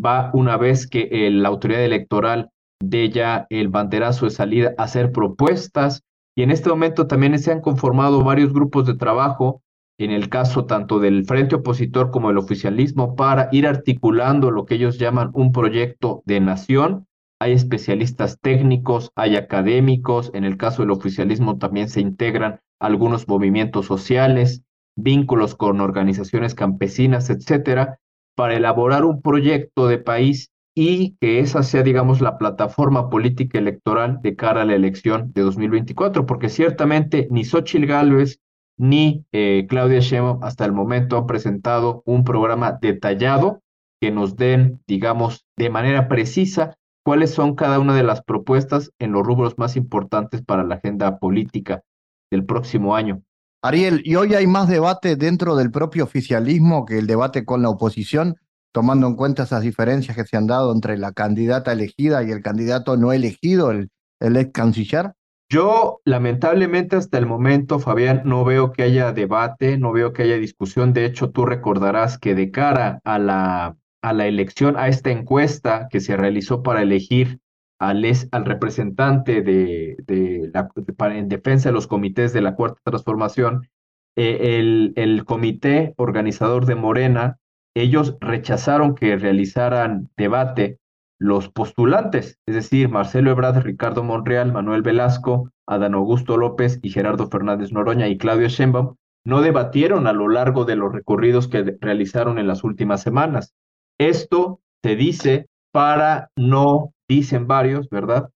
[0.04, 2.50] Va una vez que eh, la autoridad electoral
[2.82, 6.04] dé ya el banderazo de salida a hacer propuestas.
[6.36, 9.62] Y en este momento también se han conformado varios grupos de trabajo,
[9.98, 14.76] en el caso tanto del frente opositor como del oficialismo, para ir articulando lo que
[14.76, 17.08] ellos llaman un proyecto de nación
[17.40, 23.86] hay especialistas técnicos, hay académicos, en el caso del oficialismo también se integran algunos movimientos
[23.86, 24.64] sociales,
[24.96, 28.00] vínculos con organizaciones campesinas, etcétera,
[28.36, 34.20] para elaborar un proyecto de país y que esa sea, digamos, la plataforma política electoral
[34.22, 38.40] de cara a la elección de 2024, porque ciertamente ni Xochitl Gálvez
[38.78, 43.62] ni eh, Claudia Sheinbaum hasta el momento han presentado un programa detallado
[44.02, 46.76] que nos den, digamos, de manera precisa
[47.06, 51.20] cuáles son cada una de las propuestas en los rubros más importantes para la agenda
[51.20, 51.84] política
[52.32, 53.22] del próximo año.
[53.62, 57.70] Ariel, ¿y hoy hay más debate dentro del propio oficialismo que el debate con la
[57.70, 58.38] oposición,
[58.72, 62.42] tomando en cuenta esas diferencias que se han dado entre la candidata elegida y el
[62.42, 63.90] candidato no elegido, el,
[64.20, 65.14] el ex canciller?
[65.48, 70.38] Yo, lamentablemente, hasta el momento, Fabián, no veo que haya debate, no veo que haya
[70.38, 70.92] discusión.
[70.92, 75.88] De hecho, tú recordarás que de cara a la a la elección, a esta encuesta
[75.90, 77.40] que se realizó para elegir
[77.80, 80.70] al, al representante de, de la,
[81.12, 83.68] en defensa de los comités de la Cuarta Transformación,
[84.16, 87.40] eh, el, el comité organizador de Morena,
[87.76, 90.78] ellos rechazaron que realizaran debate
[91.20, 97.28] los postulantes, es decir, Marcelo Ebrard, Ricardo Monreal, Manuel Velasco, Adán Augusto López y Gerardo
[97.28, 98.96] Fernández Noroña y Claudio Sheinbaum,
[99.26, 103.56] no debatieron a lo largo de los recorridos que realizaron en las últimas semanas.
[104.00, 108.30] Esto se dice para no, dicen varios, ¿verdad?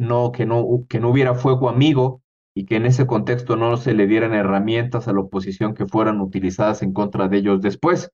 [0.00, 2.20] no, que, no, que no hubiera fuego amigo
[2.56, 6.20] y que en ese contexto no se le dieran herramientas a la oposición que fueran
[6.20, 8.10] utilizadas en contra de ellos después.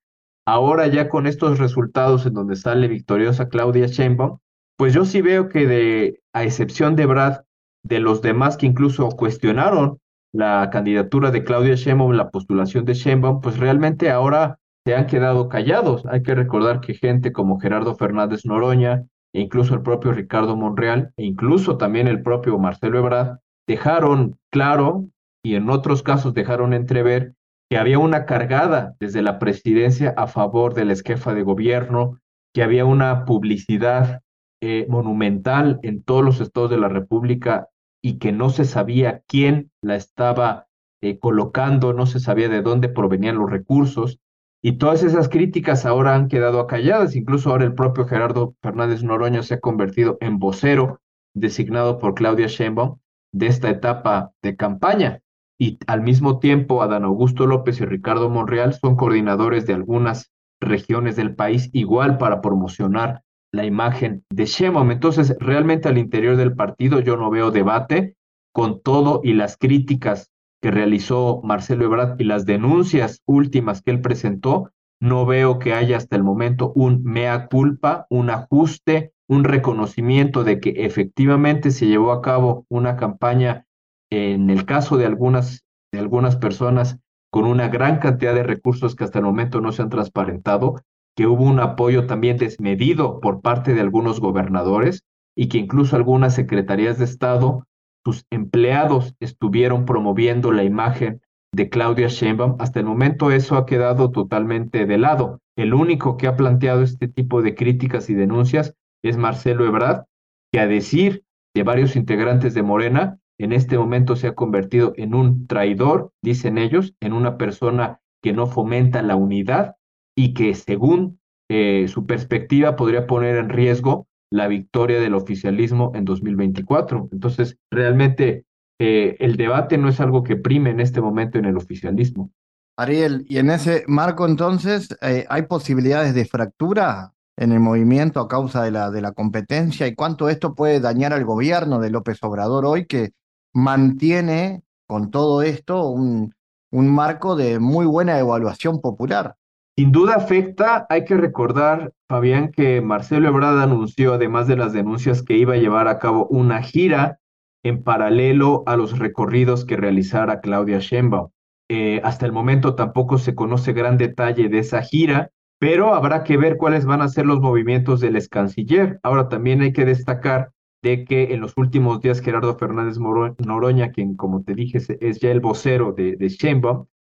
[0.46, 4.38] Ahora ya con estos resultados en donde sale victoriosa Claudia Sheinbaum,
[4.76, 7.40] pues yo sí veo que de, a excepción de Brad,
[7.82, 9.98] de los demás que incluso cuestionaron
[10.32, 15.48] la candidatura de Claudia Sheinbaum, la postulación de Sheinbaum, pues realmente ahora se han quedado
[15.48, 16.06] callados.
[16.06, 21.12] Hay que recordar que gente como Gerardo Fernández Noroña, e incluso el propio Ricardo Monreal,
[21.16, 25.06] e incluso también el propio Marcelo Ebrard, dejaron claro
[25.42, 27.34] y en otros casos dejaron entrever
[27.70, 32.18] que había una cargada desde la presidencia a favor de la esquefa de gobierno,
[32.52, 34.22] que había una publicidad
[34.60, 37.68] eh, monumental en todos los estados de la República
[38.02, 40.66] y que no se sabía quién la estaba
[41.00, 44.18] eh, colocando, no se sabía de dónde provenían los recursos.
[44.62, 47.16] Y todas esas críticas ahora han quedado acalladas.
[47.16, 51.00] Incluso ahora el propio Gerardo Fernández Noroña se ha convertido en vocero
[51.34, 52.98] designado por Claudia Sheinbaum
[53.32, 55.20] de esta etapa de campaña.
[55.58, 60.30] Y al mismo tiempo, Adán Augusto López y Ricardo Monreal son coordinadores de algunas
[60.60, 64.90] regiones del país, igual para promocionar la imagen de Sheinbaum.
[64.90, 68.16] Entonces, realmente al interior del partido yo no veo debate
[68.52, 70.29] con todo y las críticas
[70.60, 75.96] que realizó Marcelo Ebrard y las denuncias últimas que él presentó, no veo que haya
[75.96, 82.12] hasta el momento un mea culpa, un ajuste, un reconocimiento de que efectivamente se llevó
[82.12, 83.64] a cabo una campaña
[84.10, 86.98] en el caso de algunas, de algunas personas
[87.30, 90.82] con una gran cantidad de recursos que hasta el momento no se han transparentado,
[91.16, 95.04] que hubo un apoyo también desmedido por parte de algunos gobernadores
[95.36, 97.66] y que incluso algunas secretarías de Estado
[98.04, 101.20] sus empleados estuvieron promoviendo la imagen
[101.52, 105.40] de Claudia Sheinbaum, hasta el momento eso ha quedado totalmente de lado.
[105.56, 110.04] El único que ha planteado este tipo de críticas y denuncias es Marcelo Ebrard,
[110.52, 111.24] que a decir
[111.54, 116.58] de varios integrantes de Morena, en este momento se ha convertido en un traidor, dicen
[116.58, 119.76] ellos, en una persona que no fomenta la unidad
[120.16, 121.18] y que según
[121.50, 127.08] eh, su perspectiva podría poner en riesgo la victoria del oficialismo en 2024.
[127.12, 128.44] Entonces, realmente
[128.78, 132.30] eh, el debate no es algo que prime en este momento en el oficialismo.
[132.76, 138.28] Ariel, y en ese marco entonces, eh, ¿hay posibilidades de fractura en el movimiento a
[138.28, 139.86] causa de la, de la competencia?
[139.86, 143.10] ¿Y cuánto esto puede dañar al gobierno de López Obrador hoy que
[143.52, 146.32] mantiene con todo esto un,
[146.70, 149.36] un marco de muy buena evaluación popular?
[149.76, 155.22] Sin duda afecta, hay que recordar, Fabián, que Marcelo Ebrard anunció, además de las denuncias,
[155.22, 157.18] que iba a llevar a cabo una gira
[157.62, 161.28] en paralelo a los recorridos que realizara Claudia Sheinbaum.
[161.68, 166.36] Eh, hasta el momento tampoco se conoce gran detalle de esa gira, pero habrá que
[166.36, 168.98] ver cuáles van a ser los movimientos del ex canciller.
[169.02, 170.50] Ahora también hay que destacar
[170.82, 175.30] de que en los últimos días Gerardo Fernández Noroña, quien como te dije es ya
[175.30, 176.28] el vocero de, de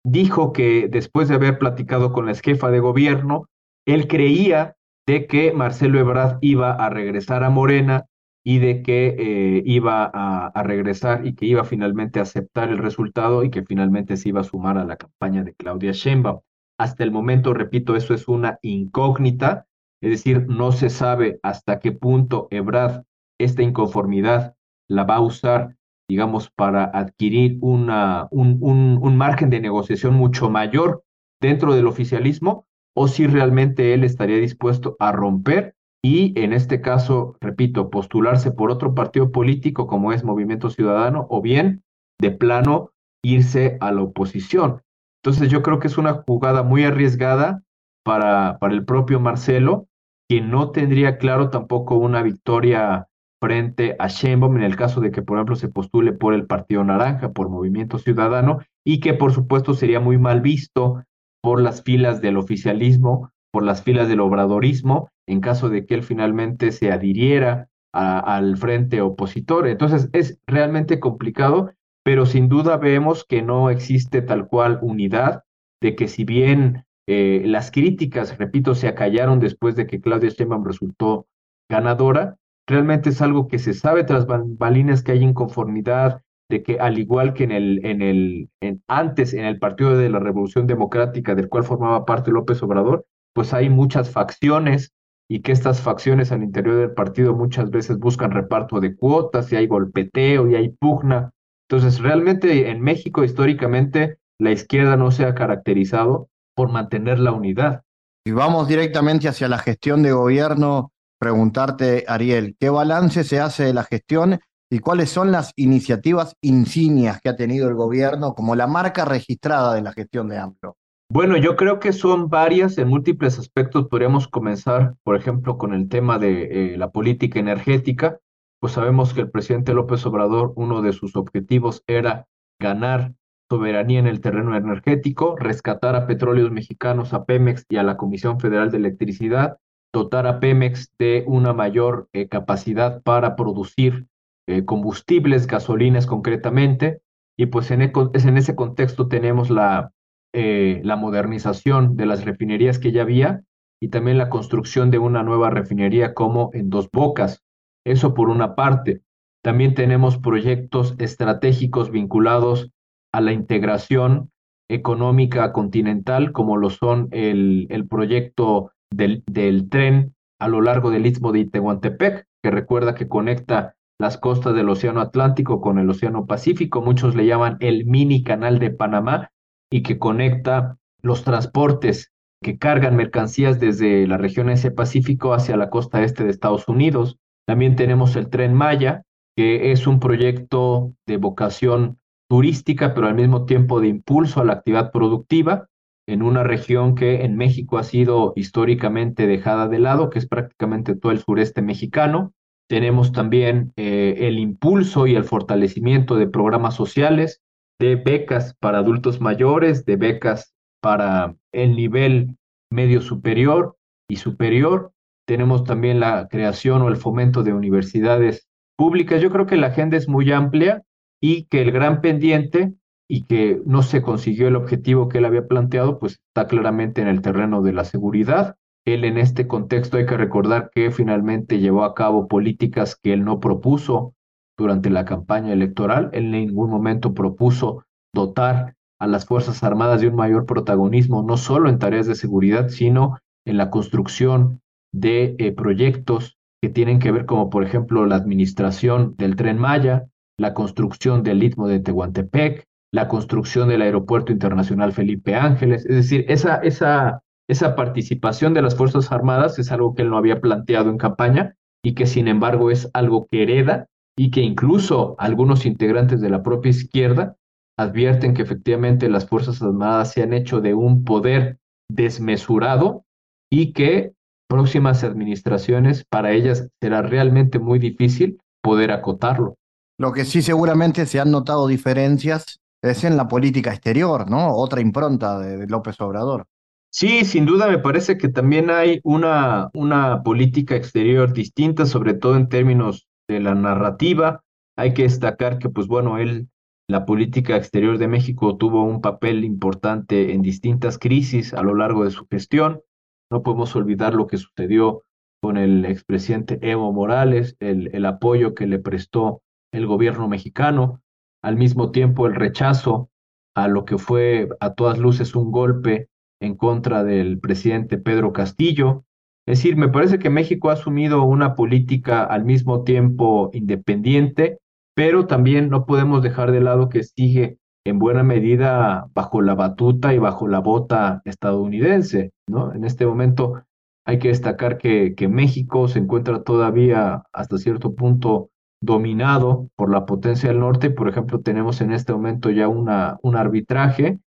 [0.08, 3.50] dijo que después de haber platicado con la jefa de gobierno,
[3.86, 8.06] él creía de que Marcelo Ebrard iba a regresar a Morena
[8.44, 13.44] y de que eh, iba a, regresar y que iba finalmente a aceptar el resultado
[13.44, 16.40] y que finalmente se iba a sumar a la campaña de Claudia Sheinbaum.
[16.80, 19.68] Hasta el momento, repito, eso es una incógnita,
[20.02, 23.04] es decir, no se sabe hasta qué punto Ebrard
[23.38, 24.56] esta inconformidad
[24.88, 25.76] la va a usar
[26.10, 31.04] digamos, para adquirir una, un, un, margen de negociación mucho mayor
[31.42, 37.36] dentro del oficialismo o si realmente él estaría dispuesto a romper y en este caso,
[37.42, 41.84] repito, postularse por otro partido político como es Movimiento Ciudadano o bien
[42.20, 42.92] de plano
[43.24, 44.82] irse a la oposición.
[45.22, 47.64] Entonces yo creo que es una jugada muy arriesgada
[48.04, 49.88] para, para el propio Marcelo,
[50.30, 53.08] que no tendría claro tampoco una victoria
[53.40, 56.84] frente a Sheinbaum en el caso de que, por ejemplo, se postule por el Partido
[56.84, 61.04] Naranja, por Movimiento Ciudadano, y que, por supuesto, sería muy mal visto
[61.42, 66.04] por las filas del oficialismo, por las filas del obradorismo, en caso de que él
[66.04, 69.68] finalmente se adhiriera al frente opositor.
[69.68, 71.72] Entonces, es realmente complicado,
[72.04, 75.44] pero sin duda vemos que no existe tal cual unidad,
[75.82, 80.66] de que si bien eh, las críticas, repito, se acallaron después de que Claudia Sheinbaum
[80.66, 81.28] resultó
[81.70, 87.00] ganadora, realmente es algo que se sabe tras bambalinas que hay inconformidad, de que al
[87.00, 91.36] igual que en el, en el, en, antes en el Partido de la Revolución Democrática,
[91.36, 94.94] del cual formaba parte López Obrador, pues hay muchas facciones
[95.30, 99.58] y que estas facciones al interior del partido muchas veces buscan reparto de cuotas y
[99.58, 101.32] hay golpeteo y hay pugna.
[101.70, 107.84] Entonces, realmente en México históricamente la izquierda no se ha caracterizado por mantener la unidad.
[108.26, 113.74] Y vamos directamente hacia la gestión de gobierno, preguntarte, Ariel, ¿qué balance se hace de
[113.74, 114.40] la gestión
[114.70, 119.74] y cuáles son las iniciativas insignias que ha tenido el gobierno como la marca registrada
[119.74, 120.78] de la gestión de AMLO?
[121.10, 123.88] Bueno, yo creo que son varias en múltiples aspectos.
[123.88, 128.20] Podríamos comenzar, por ejemplo, con el tema de eh, la política energética.
[128.60, 132.28] Pues sabemos que el presidente López Obrador, uno de sus objetivos era
[132.60, 133.14] ganar
[133.50, 138.42] soberanía en el terreno energético, rescatar a petróleos mexicanos, a Pemex y a la Comisión
[138.42, 139.60] Federal de Electricidad,
[139.94, 144.08] dotar a Pemex de una mayor eh, capacidad para producir
[144.48, 147.02] eh, combustibles, gasolinas concretamente,
[147.38, 149.92] y pues en, en, ese contexto tenemos la,
[150.34, 153.44] eh, la modernización de las refinerías que ya había
[153.80, 157.44] y también la construcción de una nueva refinería como en Dos Bocas.
[157.86, 159.02] Eso por una parte.
[159.44, 162.72] También tenemos proyectos estratégicos vinculados
[163.14, 164.32] a la integración
[164.68, 169.24] económica continental, como lo son el, el proyecto del,
[169.70, 174.70] tren a lo largo del istmo de Tehuantepec, que recuerda que conecta las costas del
[174.70, 179.32] Océano Atlántico con el Océano Pacífico, muchos le llaman el mini canal de Panamá,
[179.72, 182.12] y que conecta los transportes
[182.42, 187.18] que cargan mercancías desde la región Asia Pacífico hacia la costa este de Estados Unidos.
[187.48, 189.04] También tenemos el tren Maya,
[189.36, 191.98] que es un proyecto de vocación
[192.30, 195.68] turística, pero al mismo tiempo de impulso a la actividad productiva
[196.08, 200.96] en una región que en México ha sido históricamente dejada de lado, que es prácticamente
[200.96, 202.34] todo el sureste mexicano.
[202.70, 207.42] Tenemos también eh, el impulso y el fortalecimiento de programas sociales,
[207.80, 212.38] de becas para adultos mayores, de becas para el nivel
[212.72, 213.78] medio superior
[214.10, 214.94] y superior.
[215.28, 218.48] Tenemos también la creación o el fomento de universidades
[218.78, 219.22] públicas.
[219.22, 220.84] Yo creo que la agenda es muy amplia
[221.22, 222.74] y que el gran pendiente
[223.10, 227.08] y que no se consiguió el objetivo que él había planteado, pues está claramente en
[227.08, 228.56] el terreno de la seguridad.
[228.86, 233.24] Él en este contexto hay que recordar que finalmente llevó a cabo políticas que él
[233.24, 234.14] no propuso
[234.58, 236.10] durante la campaña electoral.
[236.14, 237.84] Él en ningún momento propuso
[238.14, 242.70] dotar a las Fuerzas Armadas de un mayor protagonismo, no solo en tareas de seguridad,
[242.70, 244.62] sino en la construcción
[244.94, 250.08] de eh, proyectos que tienen que ver como por ejemplo la administración del tren Maya,
[250.40, 255.86] la construcción del Istmo de Tehuantepec, la construcción del Aeropuerto Internacional Felipe Ángeles.
[255.86, 260.18] Es decir, esa, esa, esa participación de las Fuerzas Armadas es algo que él no
[260.18, 265.16] había planteado en campaña y que sin embargo es algo que hereda y que incluso
[265.20, 267.36] algunos integrantes de la propia izquierda
[267.78, 271.60] advierten que efectivamente las Fuerzas Armadas se han hecho de un poder
[271.90, 273.04] desmesurado
[273.52, 274.14] y que
[274.50, 279.56] próximas administraciones para ellas será realmente muy difícil poder acotarlo.
[280.00, 284.56] Lo que sí seguramente se han notado diferencias es en la política exterior, ¿no?
[284.56, 286.46] Otra impronta de, López Obrador.
[286.90, 292.36] Sí, sin duda me parece que también hay una, una política exterior distinta, sobre todo
[292.36, 294.42] en términos de la narrativa.
[294.78, 296.48] Hay que destacar que, pues bueno, él
[296.90, 302.06] la política exterior de México tuvo un papel importante en distintas crisis a lo largo
[302.06, 302.82] de su gestión.
[303.30, 305.04] No podemos olvidar lo que sucedió
[305.42, 309.42] con el expresidente Evo Morales, el, el apoyo que le prestó
[309.74, 311.02] el gobierno mexicano,
[311.48, 313.10] al mismo tiempo el rechazo
[313.56, 316.10] a lo que fue a todas luces un golpe
[316.42, 319.06] en contra del presidente Pedro Castillo.
[319.48, 324.60] Es decir, me parece que México ha asumido una política al mismo tiempo independiente,
[324.94, 330.14] pero también no podemos dejar de lado que sigue en buena medida bajo la batuta
[330.14, 332.74] y bajo la bota estadounidense, ¿no?
[332.74, 333.64] En este momento
[334.06, 338.50] hay que destacar que, que México se encuentra todavía hasta cierto punto
[338.82, 340.90] dominado por la potencia del norte.
[340.90, 344.20] Por ejemplo, tenemos en este momento ya un arbitraje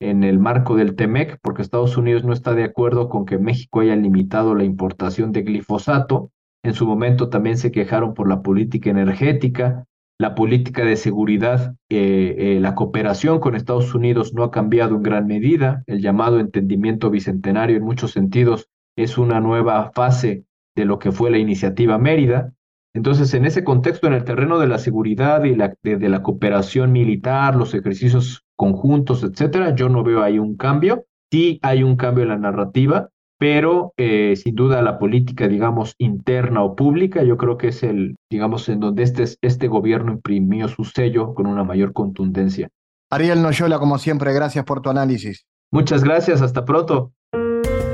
[0.00, 3.80] en el marco del TEMEC, porque Estados Unidos no está de acuerdo con que México
[3.80, 6.30] haya limitado la importación de glifosato.
[6.62, 9.86] En su momento también se quejaron por la política energética
[10.20, 15.04] la política de seguridad, eh, eh, la cooperación con Estados Unidos no ha cambiado en
[15.04, 15.84] gran medida.
[15.86, 20.44] El llamado entendimiento bicentenario en muchos sentidos es una nueva fase
[20.74, 22.52] de lo que fue la iniciativa Mérida.
[22.98, 26.90] Entonces, en ese contexto, en el terreno de la seguridad y la, de, la cooperación
[26.90, 31.04] militar, los ejercicios conjuntos, etcétera, yo no veo ahí un cambio.
[31.30, 36.64] Sí hay un cambio en la narrativa, pero eh, sin duda la política, digamos, interna
[36.64, 40.82] o pública, yo creo que es el, digamos, en donde este, este gobierno imprimió su
[40.82, 42.68] sello con una mayor contundencia.
[43.12, 45.46] Ariel Noyola, como siempre, gracias por tu análisis.
[45.70, 47.12] Muchas gracias, hasta pronto.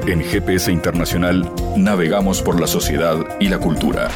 [0.06, 1.46] En GPS Internacional
[1.76, 4.08] navegamos por la sociedad y la cultura.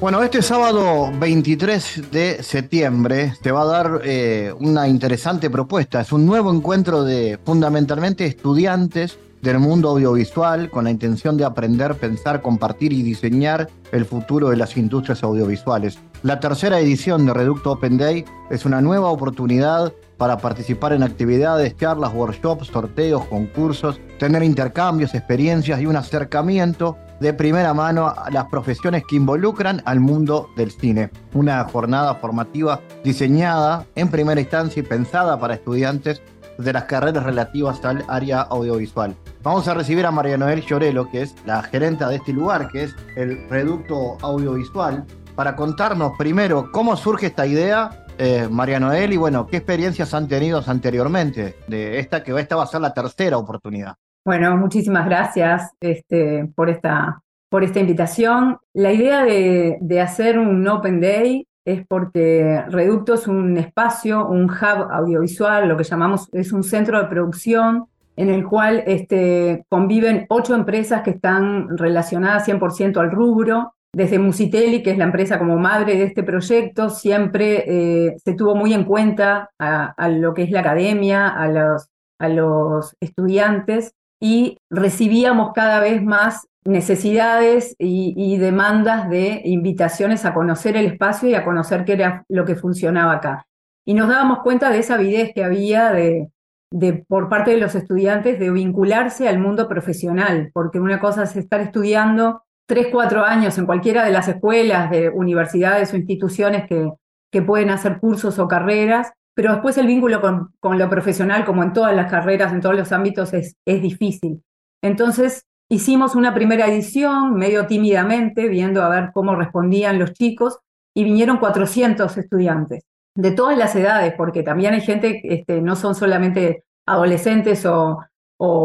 [0.00, 6.00] Bueno, este sábado 23 de septiembre se va a dar eh, una interesante propuesta.
[6.00, 11.96] Es un nuevo encuentro de fundamentalmente estudiantes del mundo audiovisual con la intención de aprender,
[11.96, 15.98] pensar, compartir y diseñar el futuro de las industrias audiovisuales.
[16.22, 21.76] La tercera edición de Reducto Open Day es una nueva oportunidad para participar en actividades,
[21.76, 29.04] charlas, workshops, sorteos, concursos, tener intercambios, experiencias y un acercamiento de primera mano las profesiones
[29.08, 31.10] que involucran al mundo del cine.
[31.34, 36.22] Una jornada formativa diseñada en primera instancia y pensada para estudiantes
[36.58, 39.14] de las carreras relativas al área audiovisual.
[39.42, 42.84] Vamos a recibir a María Noel Llorelo, que es la gerenta de este lugar, que
[42.84, 49.16] es el Reducto Audiovisual, para contarnos primero cómo surge esta idea, eh, María Noel, y
[49.16, 53.38] bueno, qué experiencias han tenido anteriormente de esta, que esta va a ser la tercera
[53.38, 53.96] oportunidad.
[54.24, 58.58] Bueno, muchísimas gracias este, por, esta, por esta invitación.
[58.74, 64.44] La idea de, de hacer un Open Day es porque Reducto es un espacio, un
[64.44, 70.26] hub audiovisual, lo que llamamos es un centro de producción en el cual este, conviven
[70.28, 73.74] ocho empresas que están relacionadas 100% al rubro.
[73.92, 78.54] Desde Musitelli, que es la empresa como madre de este proyecto, siempre eh, se tuvo
[78.54, 84.58] muy en cuenta a, lo que es la academia, a los, a los estudiantes, y
[84.68, 91.44] recibíamos cada vez más necesidades y, demandas de invitaciones a conocer el espacio y a
[91.44, 93.46] conocer qué era lo que funcionaba acá.
[93.86, 96.28] Y nos dábamos cuenta de esa avidez que había de,
[96.70, 101.34] de, por parte de los estudiantes de vincularse al mundo profesional, porque una cosa es
[101.36, 106.92] estar estudiando tres, cuatro años en cualquiera de las escuelas, de universidades o instituciones que,
[107.32, 111.62] que pueden hacer cursos o carreras, pero después el vínculo con, con, lo profesional, como
[111.62, 114.42] en todas las carreras, en todos los ámbitos, es, es difícil.
[114.82, 120.58] Entonces, Hicimos una primera edición medio tímidamente, viendo a ver cómo respondían los chicos,
[120.96, 122.82] y vinieron 400 estudiantes
[123.14, 128.04] de todas las edades, porque también hay gente, este, no son solamente adolescentes o,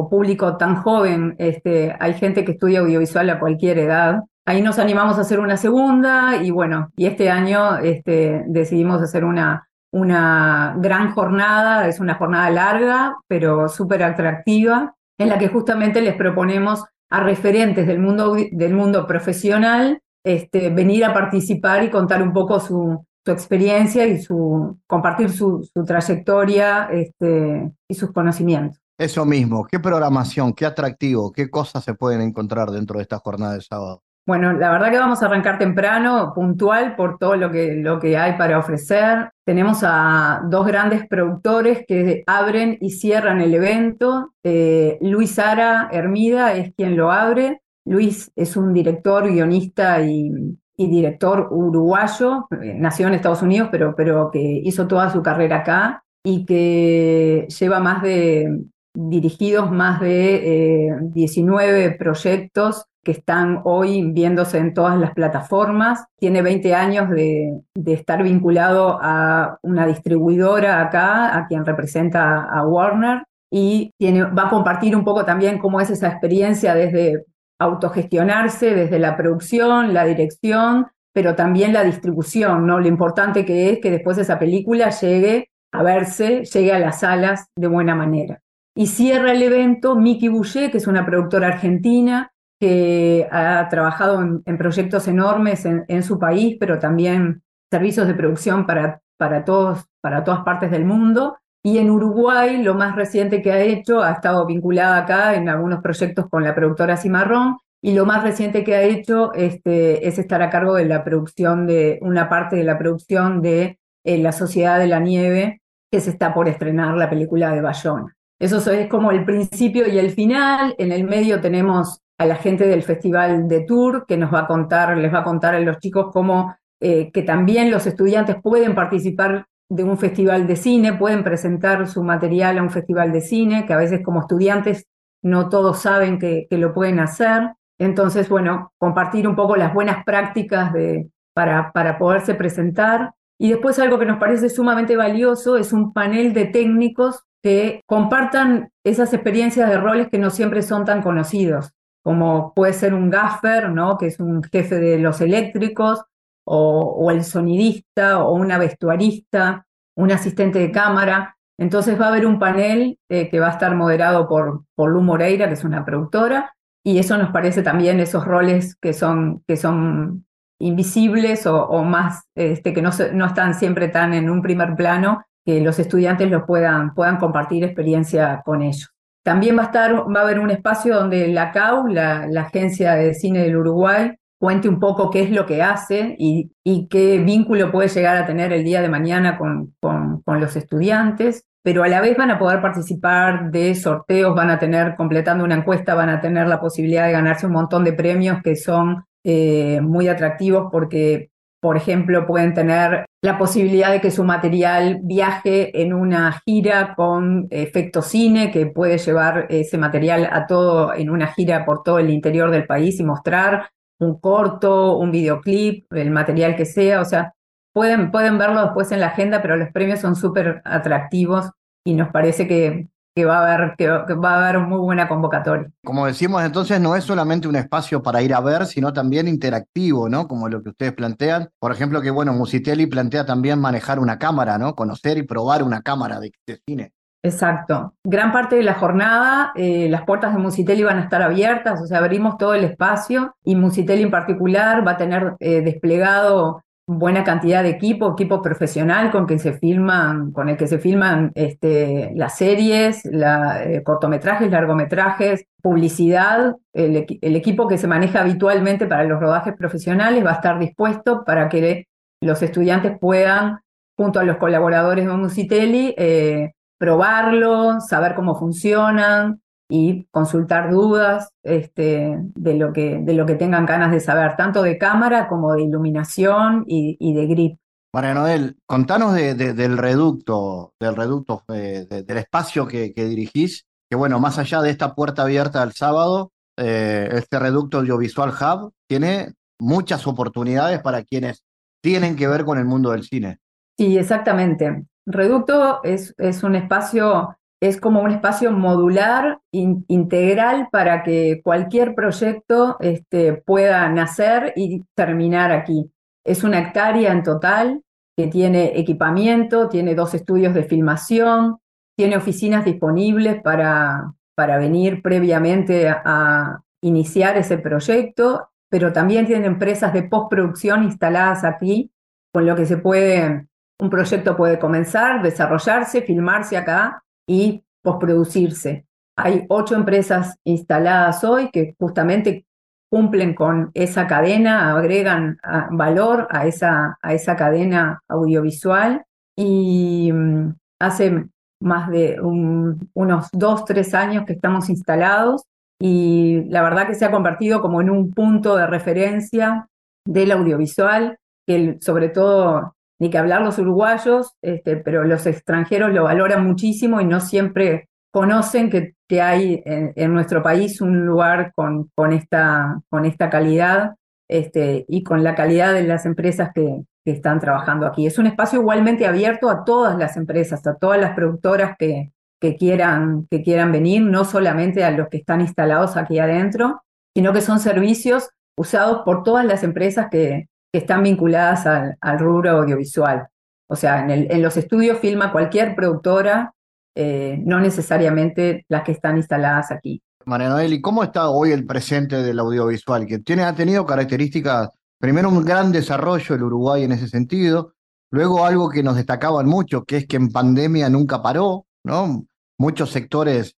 [0.09, 4.21] público tan joven, este, hay gente que estudia audiovisual a cualquier edad.
[4.45, 9.25] Ahí nos animamos a hacer una segunda y bueno, y este año este, decidimos hacer
[9.25, 16.01] una, una gran jornada, es una jornada larga, pero súper atractiva, en la que justamente
[16.01, 22.21] les proponemos a referentes del mundo, del mundo profesional este, venir a participar y contar
[22.21, 28.81] un poco su, su experiencia y su, compartir su, su trayectoria este, y sus conocimientos.
[28.97, 33.53] Eso mismo, qué programación, qué atractivo, qué cosas se pueden encontrar dentro de esta jornada
[33.53, 34.01] de sábado.
[34.27, 38.17] Bueno, la verdad que vamos a arrancar temprano, puntual, por todo lo que, lo que
[38.17, 39.29] hay para ofrecer.
[39.45, 44.33] Tenemos a dos grandes productores que abren y cierran el evento.
[44.43, 47.61] Eh, Luis Ara Hermida es quien lo abre.
[47.85, 50.31] Luis es un director, guionista y,
[50.75, 56.03] director uruguayo, eh, nació en Estados Unidos, pero, pero que hizo toda su carrera acá
[56.23, 58.65] y que lleva más de,
[58.95, 66.05] dirigidos más de 19 eh, proyectos que están hoy viéndose en todas las plataformas.
[66.17, 73.23] Tiene 20 años de, estar vinculado a una distribuidora acá, a quien representa a Warner,
[73.51, 77.25] y va a compartir un poco también cómo es esa experiencia desde
[77.59, 82.79] autogestionarse, desde la producción, la dirección, pero también la distribución, ¿no?
[82.79, 87.45] Lo importante que es que después esa película llegue a verse, llegue a las salas
[87.55, 88.41] de buena manera.
[88.75, 94.57] Y cierra el evento Miki Boucher, que es una productora argentina, que ha trabajado en,
[94.57, 100.43] proyectos enormes en, su país, pero también servicios de producción para, para, todos, para todas
[100.43, 101.37] partes del mundo.
[101.63, 105.81] Y en Uruguay, lo más reciente que ha hecho, ha estado vinculada acá en algunos
[105.81, 110.41] proyectos con la productora Cimarrón, y lo más reciente que ha hecho este, es estar
[110.41, 114.79] a cargo de la producción de, una parte de la producción de eh, La Sociedad
[114.79, 115.61] de la Nieve,
[115.91, 118.14] que se está por estrenar la película de Bayona.
[118.39, 120.75] Eso es como el principio y el final.
[120.77, 124.47] En el medio tenemos a la gente del Festival de Tour, que nos va a
[124.47, 128.75] contar, les va a contar a los chicos cómo eh, que también los estudiantes pueden
[128.75, 133.65] participar de un festival de cine, pueden presentar su material a un festival de cine,
[133.65, 134.85] que a veces como estudiantes
[135.23, 137.53] no todos saben que, lo pueden hacer.
[137.79, 143.13] Entonces, bueno, compartir un poco las buenas prácticas de, para, para poderse presentar.
[143.37, 148.69] Y después algo que nos parece sumamente valioso es un panel de técnicos que compartan
[148.83, 151.75] esas experiencias de roles que no siempre son tan conocidos
[152.05, 153.97] como puede ser un gaffer, ¿no?
[153.97, 156.03] que es un jefe de los eléctricos,
[156.47, 159.65] o, el sonidista, o una vestuarista,
[159.95, 161.35] un asistente de cámara.
[161.57, 165.01] Entonces va a haber un panel eh, que va a estar moderado por, por Lu
[165.01, 169.57] Moreira, que es una productora, y eso nos parece también esos roles que son, que
[169.57, 170.27] son
[170.59, 175.61] invisibles o, más, este, que no, no están siempre tan en un primer plano, que
[175.61, 178.89] los estudiantes los puedan, puedan compartir experiencia con ellos.
[179.23, 183.13] También va a, estar, va a haber un espacio donde la CAU, la, Agencia de
[183.13, 186.51] Cine del Uruguay, cuente un poco qué es lo que hace y,
[186.89, 191.83] qué vínculo puede llegar a tener el día de mañana con, con, los estudiantes, pero
[191.83, 195.95] a la vez van a poder participar de sorteos, van a tener, completando una encuesta,
[195.95, 200.07] van a tener la posibilidad de ganarse un montón de premios que son eh, muy
[200.07, 201.31] atractivos porque
[201.65, 207.47] por ejemplo, pueden tener la posibilidad de que su material viaje en una gira con
[207.49, 212.11] efecto cine, que puede llevar ese material a todo en una gira por todo el
[212.11, 213.69] interior del país y mostrar
[213.99, 217.33] un corto, un videoclip, el material que sea, o sea,
[217.73, 221.49] pueden, pueden verlo después en la agenda, pero los premios son súper atractivos
[221.83, 225.71] y nos parece que, que va a haber que, va a haber muy buena convocatoria.
[225.85, 230.09] Como decimos entonces, no es solamente un espacio para ir a ver, sino también interactivo,
[230.09, 230.27] ¿no?
[230.27, 231.49] Como lo que ustedes plantean.
[231.57, 234.75] Por ejemplo, que bueno, Musitelli plantea también manejar una cámara, ¿no?
[234.75, 236.33] Conocer y probar una cámara de,
[236.67, 236.91] cine.
[237.23, 237.95] Exacto.
[238.03, 241.87] Gran parte de la jornada, eh, las puertas de Musitelli van a estar abiertas, o
[241.87, 247.23] sea, abrimos todo el espacio y Musitelli en particular va a tener eh, desplegado buena
[247.23, 252.11] cantidad de equipo, equipo profesional con que se filman, con el que se filman este,
[252.15, 256.55] las series, la, eh, cortometrajes, largometrajes, publicidad.
[256.73, 261.49] El, equipo que se maneja habitualmente para los rodajes profesionales va a estar dispuesto para
[261.49, 261.87] que
[262.21, 263.59] los estudiantes puedan,
[263.97, 272.17] junto a los colaboradores de Musitelli, eh, probarlo, saber cómo funcionan, y consultar dudas este,
[272.35, 275.63] de, lo que, de lo que tengan ganas de saber, tanto de cámara como de
[275.63, 277.59] iluminación y, de grip.
[277.93, 284.37] María Noel, contanos del reducto, del reducto, eh, del espacio que, dirigís, que bueno, más
[284.37, 290.81] allá de esta puerta abierta al sábado, eh, este reducto audiovisual hub tiene muchas oportunidades
[290.81, 291.43] para quienes
[291.81, 293.39] tienen que ver con el mundo del cine.
[293.77, 294.85] Sí, exactamente.
[295.05, 297.37] Reducto es, es un espacio
[297.67, 305.51] es como un espacio modular, integral, para que cualquier proyecto este, pueda nacer y terminar
[305.51, 305.91] aquí.
[306.23, 307.81] Es una hectárea en total
[308.17, 311.57] que tiene equipamiento, tiene dos estudios de filmación,
[311.97, 319.93] tiene oficinas disponibles para, para venir previamente a iniciar ese proyecto, pero también tiene empresas
[319.93, 321.91] de postproducción instaladas aquí,
[322.33, 323.47] con lo que se puede,
[323.79, 328.85] un proyecto puede comenzar, desarrollarse, filmarse acá y posproducirse.
[329.17, 332.45] Hay ocho empresas instaladas hoy que justamente
[332.89, 339.03] cumplen con esa cadena, agregan ah, valor a esa, a esa cadena audiovisual
[339.35, 341.25] y mm, hace
[341.61, 345.43] más de unos dos, tres años que estamos instalados
[345.79, 349.67] y la verdad que se ha convertido como en un punto de referencia
[350.07, 351.17] del audiovisual,
[351.47, 357.01] que sobre todo ni que hablar los uruguayos, este, pero los extranjeros lo valoran muchísimo
[357.01, 362.79] y no siempre conocen que, que hay en, nuestro país un lugar con, con, esta,
[362.89, 363.95] con esta calidad
[364.29, 368.07] este, y con la calidad de las empresas que, que, están trabajando aquí.
[368.07, 372.55] Es un espacio igualmente abierto a todas las empresas, a todas las productoras que, que,
[372.55, 376.83] quieran, que quieran venir, no solamente a los que están instalados aquí adentro,
[377.13, 382.51] sino que son servicios usados por todas las empresas que, que están vinculadas al, rubro
[382.51, 383.29] audiovisual.
[383.69, 386.53] O sea, en, los estudios filma cualquier productora,
[386.93, 390.03] eh, no necesariamente las que están instaladas aquí.
[390.25, 393.05] María Noel, ¿y cómo está hoy el presente del audiovisual?
[393.05, 394.67] Que tiene, ha tenido características,
[394.99, 397.71] primero un gran desarrollo el Uruguay en ese sentido,
[398.11, 402.25] luego algo que nos destacaban mucho, que es que en pandemia nunca paró, ¿no?
[402.57, 403.55] Muchos sectores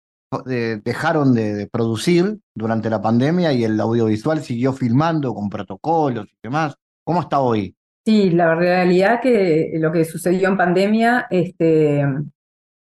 [0.50, 6.36] eh, dejaron de, producir durante la pandemia y el audiovisual siguió filmando con protocolos y
[6.42, 6.76] demás.
[7.07, 7.76] ¿Cómo está hoy?
[8.04, 12.04] Sí, la realidad que lo que sucedió en pandemia este,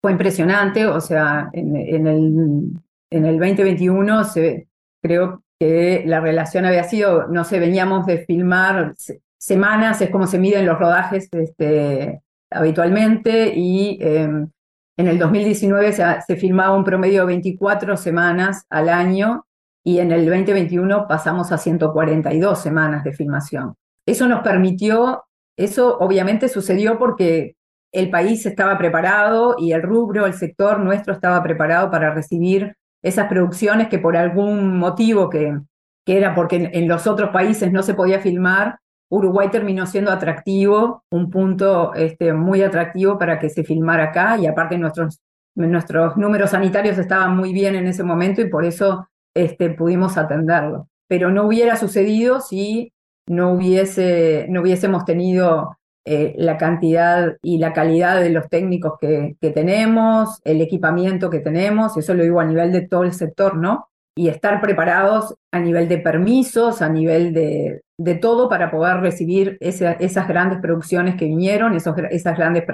[0.02, 2.72] fue impresionante, o sea, en, el,
[3.10, 4.66] en el 2021 se,
[5.00, 8.94] creo que la relación había sido, no sé, veníamos de filmar
[9.38, 12.20] semanas, es como se miden los rodajes este,
[12.50, 14.50] habitualmente, y em,
[14.96, 19.46] en el 2019 se, se filmaba un promedio de 24 semanas al año,
[19.84, 23.76] y en el 2021 pasamos a 142 semanas de filmación.
[24.06, 25.24] Eso nos permitió,
[25.56, 27.56] eso obviamente sucedió porque
[27.92, 33.28] el país estaba preparado y el rubro, el sector nuestro estaba preparado para recibir esas
[33.28, 35.58] producciones que por algún motivo que,
[36.04, 38.78] que era porque en, los otros países no se podía filmar,
[39.08, 44.46] Uruguay terminó siendo atractivo, un punto este, muy atractivo para que se filmara acá y
[44.46, 45.20] aparte nuestros,
[45.54, 50.88] nuestros números sanitarios estaban muy bien en ese momento y por eso este, pudimos atenderlo.
[51.08, 52.92] Pero no hubiera sucedido si
[53.28, 59.36] no, hubiese, no hubiésemos tenido eh, la cantidad y la calidad de los técnicos que,
[59.40, 63.88] tenemos, el equipamiento que tenemos, eso lo digo a nivel de todo el sector, ¿no?
[64.16, 69.58] Y estar preparados a nivel de permisos, a nivel de, de todo para poder recibir
[69.60, 72.64] esas grandes producciones que vinieron, esas grandes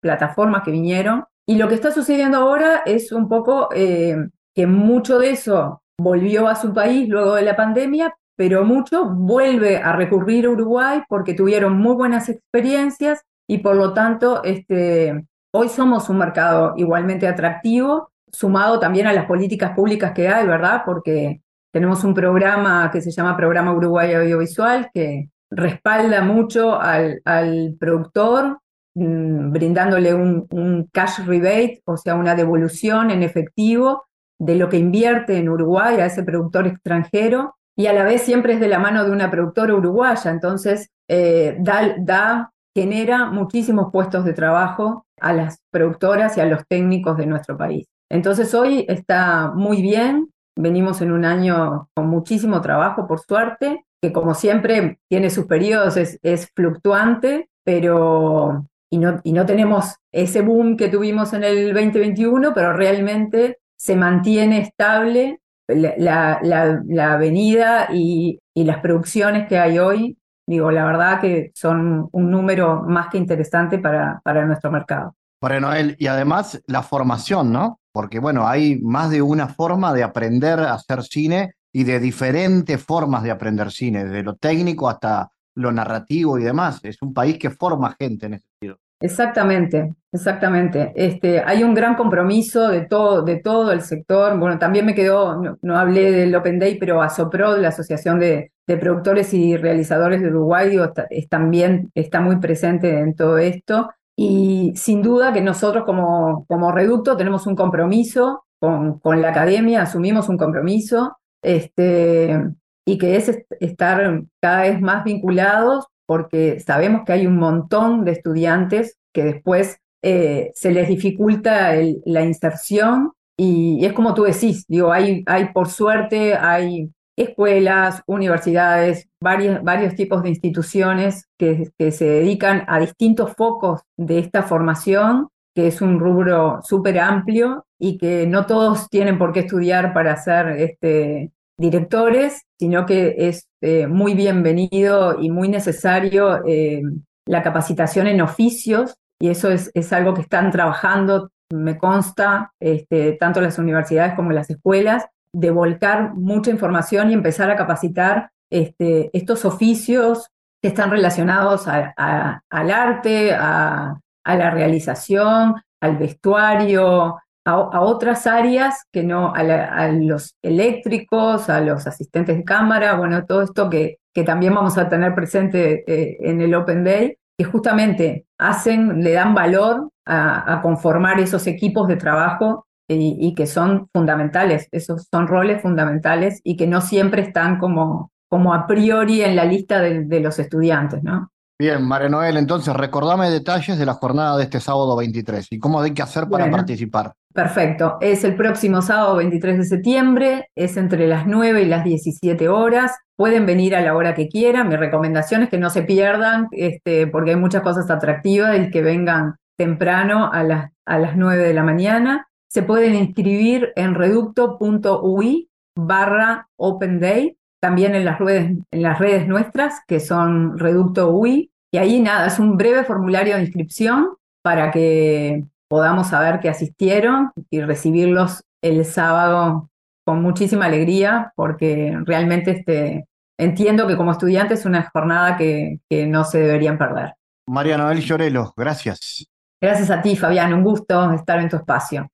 [0.00, 1.24] plataformas que vinieron.
[1.44, 4.16] Y lo que está sucediendo ahora es un poco eh,
[4.54, 9.78] que mucho de eso volvió a su país luego de la pandemia, pero mucho vuelve
[9.78, 15.68] a recurrir a Uruguay porque tuvieron muy buenas experiencias y por lo tanto este, hoy
[15.68, 20.82] somos un mercado igualmente atractivo, sumado también a las políticas públicas que hay, ¿verdad?
[20.84, 21.40] Porque
[21.72, 28.58] tenemos un programa que se llama Programa Uruguay Audiovisual que respalda mucho al, al productor,
[28.94, 34.04] mm, brindándole un, un, cash rebate, o sea, una devolución en efectivo
[34.38, 38.54] de lo que invierte en Uruguay a ese productor extranjero, y a la vez siempre
[38.54, 44.32] es de la mano de una productora uruguaya, entonces eh, da, genera muchísimos puestos de
[44.32, 47.86] trabajo a las productoras y a los técnicos de nuestro país.
[48.10, 54.12] Entonces hoy está muy bien, venimos en un año con muchísimo trabajo, por suerte, que
[54.12, 60.40] como siempre tiene sus periodos, es, es fluctuante, pero y no, y no tenemos ese
[60.42, 68.38] boom que tuvimos en el 2021, pero realmente se mantiene estable la, la, avenida y,
[68.54, 70.18] y, las producciones que hay hoy.
[70.46, 75.16] Digo, la verdad que son un número más que interesante para, para nuestro mercado.
[75.40, 77.80] Para Noel, y además la formación, ¿no?
[77.92, 82.82] Porque bueno, hay más de una forma de aprender a hacer cine y de diferentes
[82.82, 86.80] formas de aprender cine, desde lo técnico hasta lo narrativo y demás.
[86.84, 88.78] Es un país que forma gente en ese sentido.
[89.06, 90.92] Exactamente, exactamente.
[90.96, 94.36] Este, hay un gran compromiso de todo, de todo el sector.
[94.36, 99.32] Bueno, también me quedó, no, hablé del Open Day, pero ASOPRO, la Asociación de, Productores
[99.32, 103.90] y Realizadores de Uruguay, está, también está muy presente en todo esto.
[104.16, 109.82] Y sin duda que nosotros como, como Reducto tenemos un compromiso con, con la academia,
[109.82, 112.36] asumimos un compromiso este,
[112.84, 113.30] y que es
[113.60, 119.78] estar cada vez más vinculados porque sabemos que hay un montón de estudiantes que después
[120.02, 121.72] eh, se les dificulta
[122.04, 129.08] la inserción y, es como tú decís, digo, hay, hay por suerte, hay escuelas, universidades,
[129.20, 135.68] varios, varios tipos de instituciones que, se dedican a distintos focos de esta formación que
[135.68, 140.48] es un rubro súper amplio y que no todos tienen por qué estudiar para ser
[140.48, 146.82] este, directores, sino que es eh, muy bienvenido y muy necesario eh,
[147.26, 153.12] la capacitación en oficios, y eso es, es, algo que están trabajando, me consta, este,
[153.14, 159.10] tanto las universidades como las escuelas, de volcar mucha información y empezar a capacitar este,
[159.12, 160.28] estos oficios
[160.62, 169.04] que están relacionados al arte, a, a la realización, al vestuario, a, otras áreas que
[169.04, 174.54] no, a, los eléctricos, a los asistentes de cámara, bueno, todo esto que, que también
[174.54, 179.90] vamos a tener presente eh, en el Open Day, que justamente hacen, le dan valor
[180.04, 186.56] a, conformar esos equipos de trabajo y, que son fundamentales, esos son roles fundamentales y
[186.56, 191.02] que no siempre están como, como a priori en la lista de, de los estudiantes,
[191.02, 191.30] ¿no?
[191.58, 195.80] Bien, María Noel, entonces recordame detalles de la jornada de este sábado 23 y cómo
[195.80, 197.14] hay que hacer para participar.
[197.36, 202.48] Perfecto, es el próximo sábado 23 de septiembre, es entre las 9 y las 17
[202.48, 202.96] horas.
[203.14, 204.70] Pueden venir a la hora que quieran.
[204.70, 208.80] Mi recomendación es que no se pierdan, este, porque hay muchas cosas atractivas y que
[208.80, 212.26] vengan temprano a las, a las 9 de la mañana.
[212.48, 219.28] Se pueden inscribir en reducto.ui barra Open Day también en las redes, en las redes
[219.28, 221.50] nuestras, que son Reducto UI.
[221.70, 227.32] Y ahí nada, es un breve formulario de inscripción para que podamos saber que asistieron
[227.50, 229.70] y recibirlos el sábado
[230.04, 233.06] con muchísima alegría, porque realmente este,
[233.38, 237.14] entiendo que como estudiante es una jornada que, que no se deberían perder.
[237.48, 239.26] María Noel Llorelo, gracias.
[239.60, 242.08] Gracias a ti, Fabián, un gusto estar en tu espacio.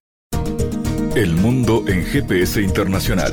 [1.14, 3.32] El mundo en GPS Internacional.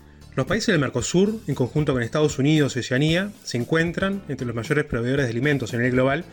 [0.33, 4.55] Los países del Mercosur, en conjunto con Estados Unidos y Oceanía, se encuentran entre los
[4.55, 6.23] mayores proveedores de alimentos a nivel global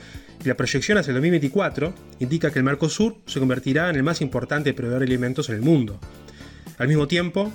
[0.45, 4.21] y la proyección hacia el 2024 indica que el Mercosur se convertirá en el más
[4.21, 5.99] importante proveedor de alimentos en el mundo.
[6.79, 7.53] Al mismo tiempo,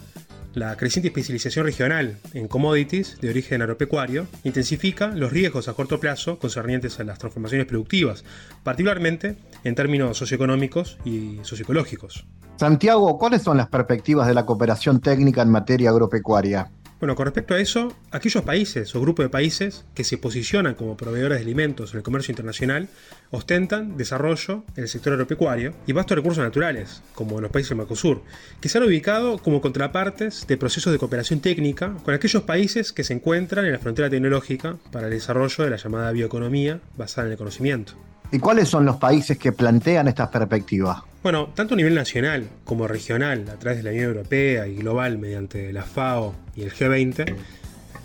[0.54, 6.40] la creciente especialización regional en commodities de origen agropecuario intensifica los riesgos a corto plazo
[6.40, 8.26] concernientes a las transformaciones productivas,
[8.64, 12.26] particularmente en términos socioeconómicos y socioecológicos.
[12.56, 16.70] Santiago, ¿cuáles son las perspectivas de la cooperación técnica en materia agropecuaria?
[17.04, 20.96] Bueno, con respecto a eso, aquellos países o grupos de países que se posicionan como
[20.96, 22.88] proveedores de alimentos en el comercio internacional
[23.30, 27.80] ostentan desarrollo en el sector agropecuario y vastos recursos naturales, como en los países del
[27.80, 28.22] Mercosur,
[28.62, 33.04] que se han ubicado como contrapartes de procesos de cooperación técnica con aquellos países que
[33.04, 37.34] se encuentran en la frontera tecnológica para el desarrollo de la llamada bioeconomía basada en
[37.34, 37.96] el conocimiento.
[38.34, 41.04] ¿Y cuáles son los países que plantean estas perspectivas?
[41.22, 45.20] Bueno, tanto a nivel nacional como regional, a través de la Unión Europea y global
[45.20, 47.32] mediante la FAO y el G20,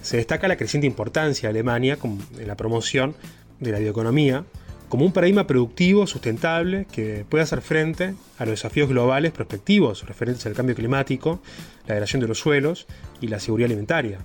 [0.03, 3.15] se destaca la creciente importancia de Alemania en la promoción
[3.59, 4.45] de la bioeconomía
[4.91, 10.45] como un paradigma productivo sustentable que puede hacer frente a los desafíos globales prospectivos referentes
[10.45, 11.41] al cambio climático,
[11.87, 12.87] la degradación de los suelos
[13.23, 14.19] y la seguridad alimentaria.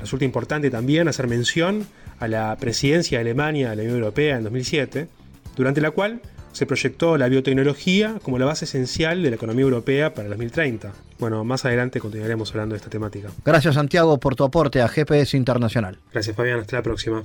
[0.00, 1.86] Resulta importante también hacer mención
[2.18, 5.08] a la presidencia de Alemania de la Unión Europea en 2007,
[5.58, 10.14] durante la cual se proyectó la biotecnología como la base esencial de la economía europea
[10.14, 10.92] para el 2030.
[11.18, 13.28] Bueno, más adelante continuaremos hablando de esta temática.
[13.44, 15.98] Gracias Santiago por tu aporte a GPS Internacional.
[16.12, 17.24] Gracias Fabián, hasta la próxima.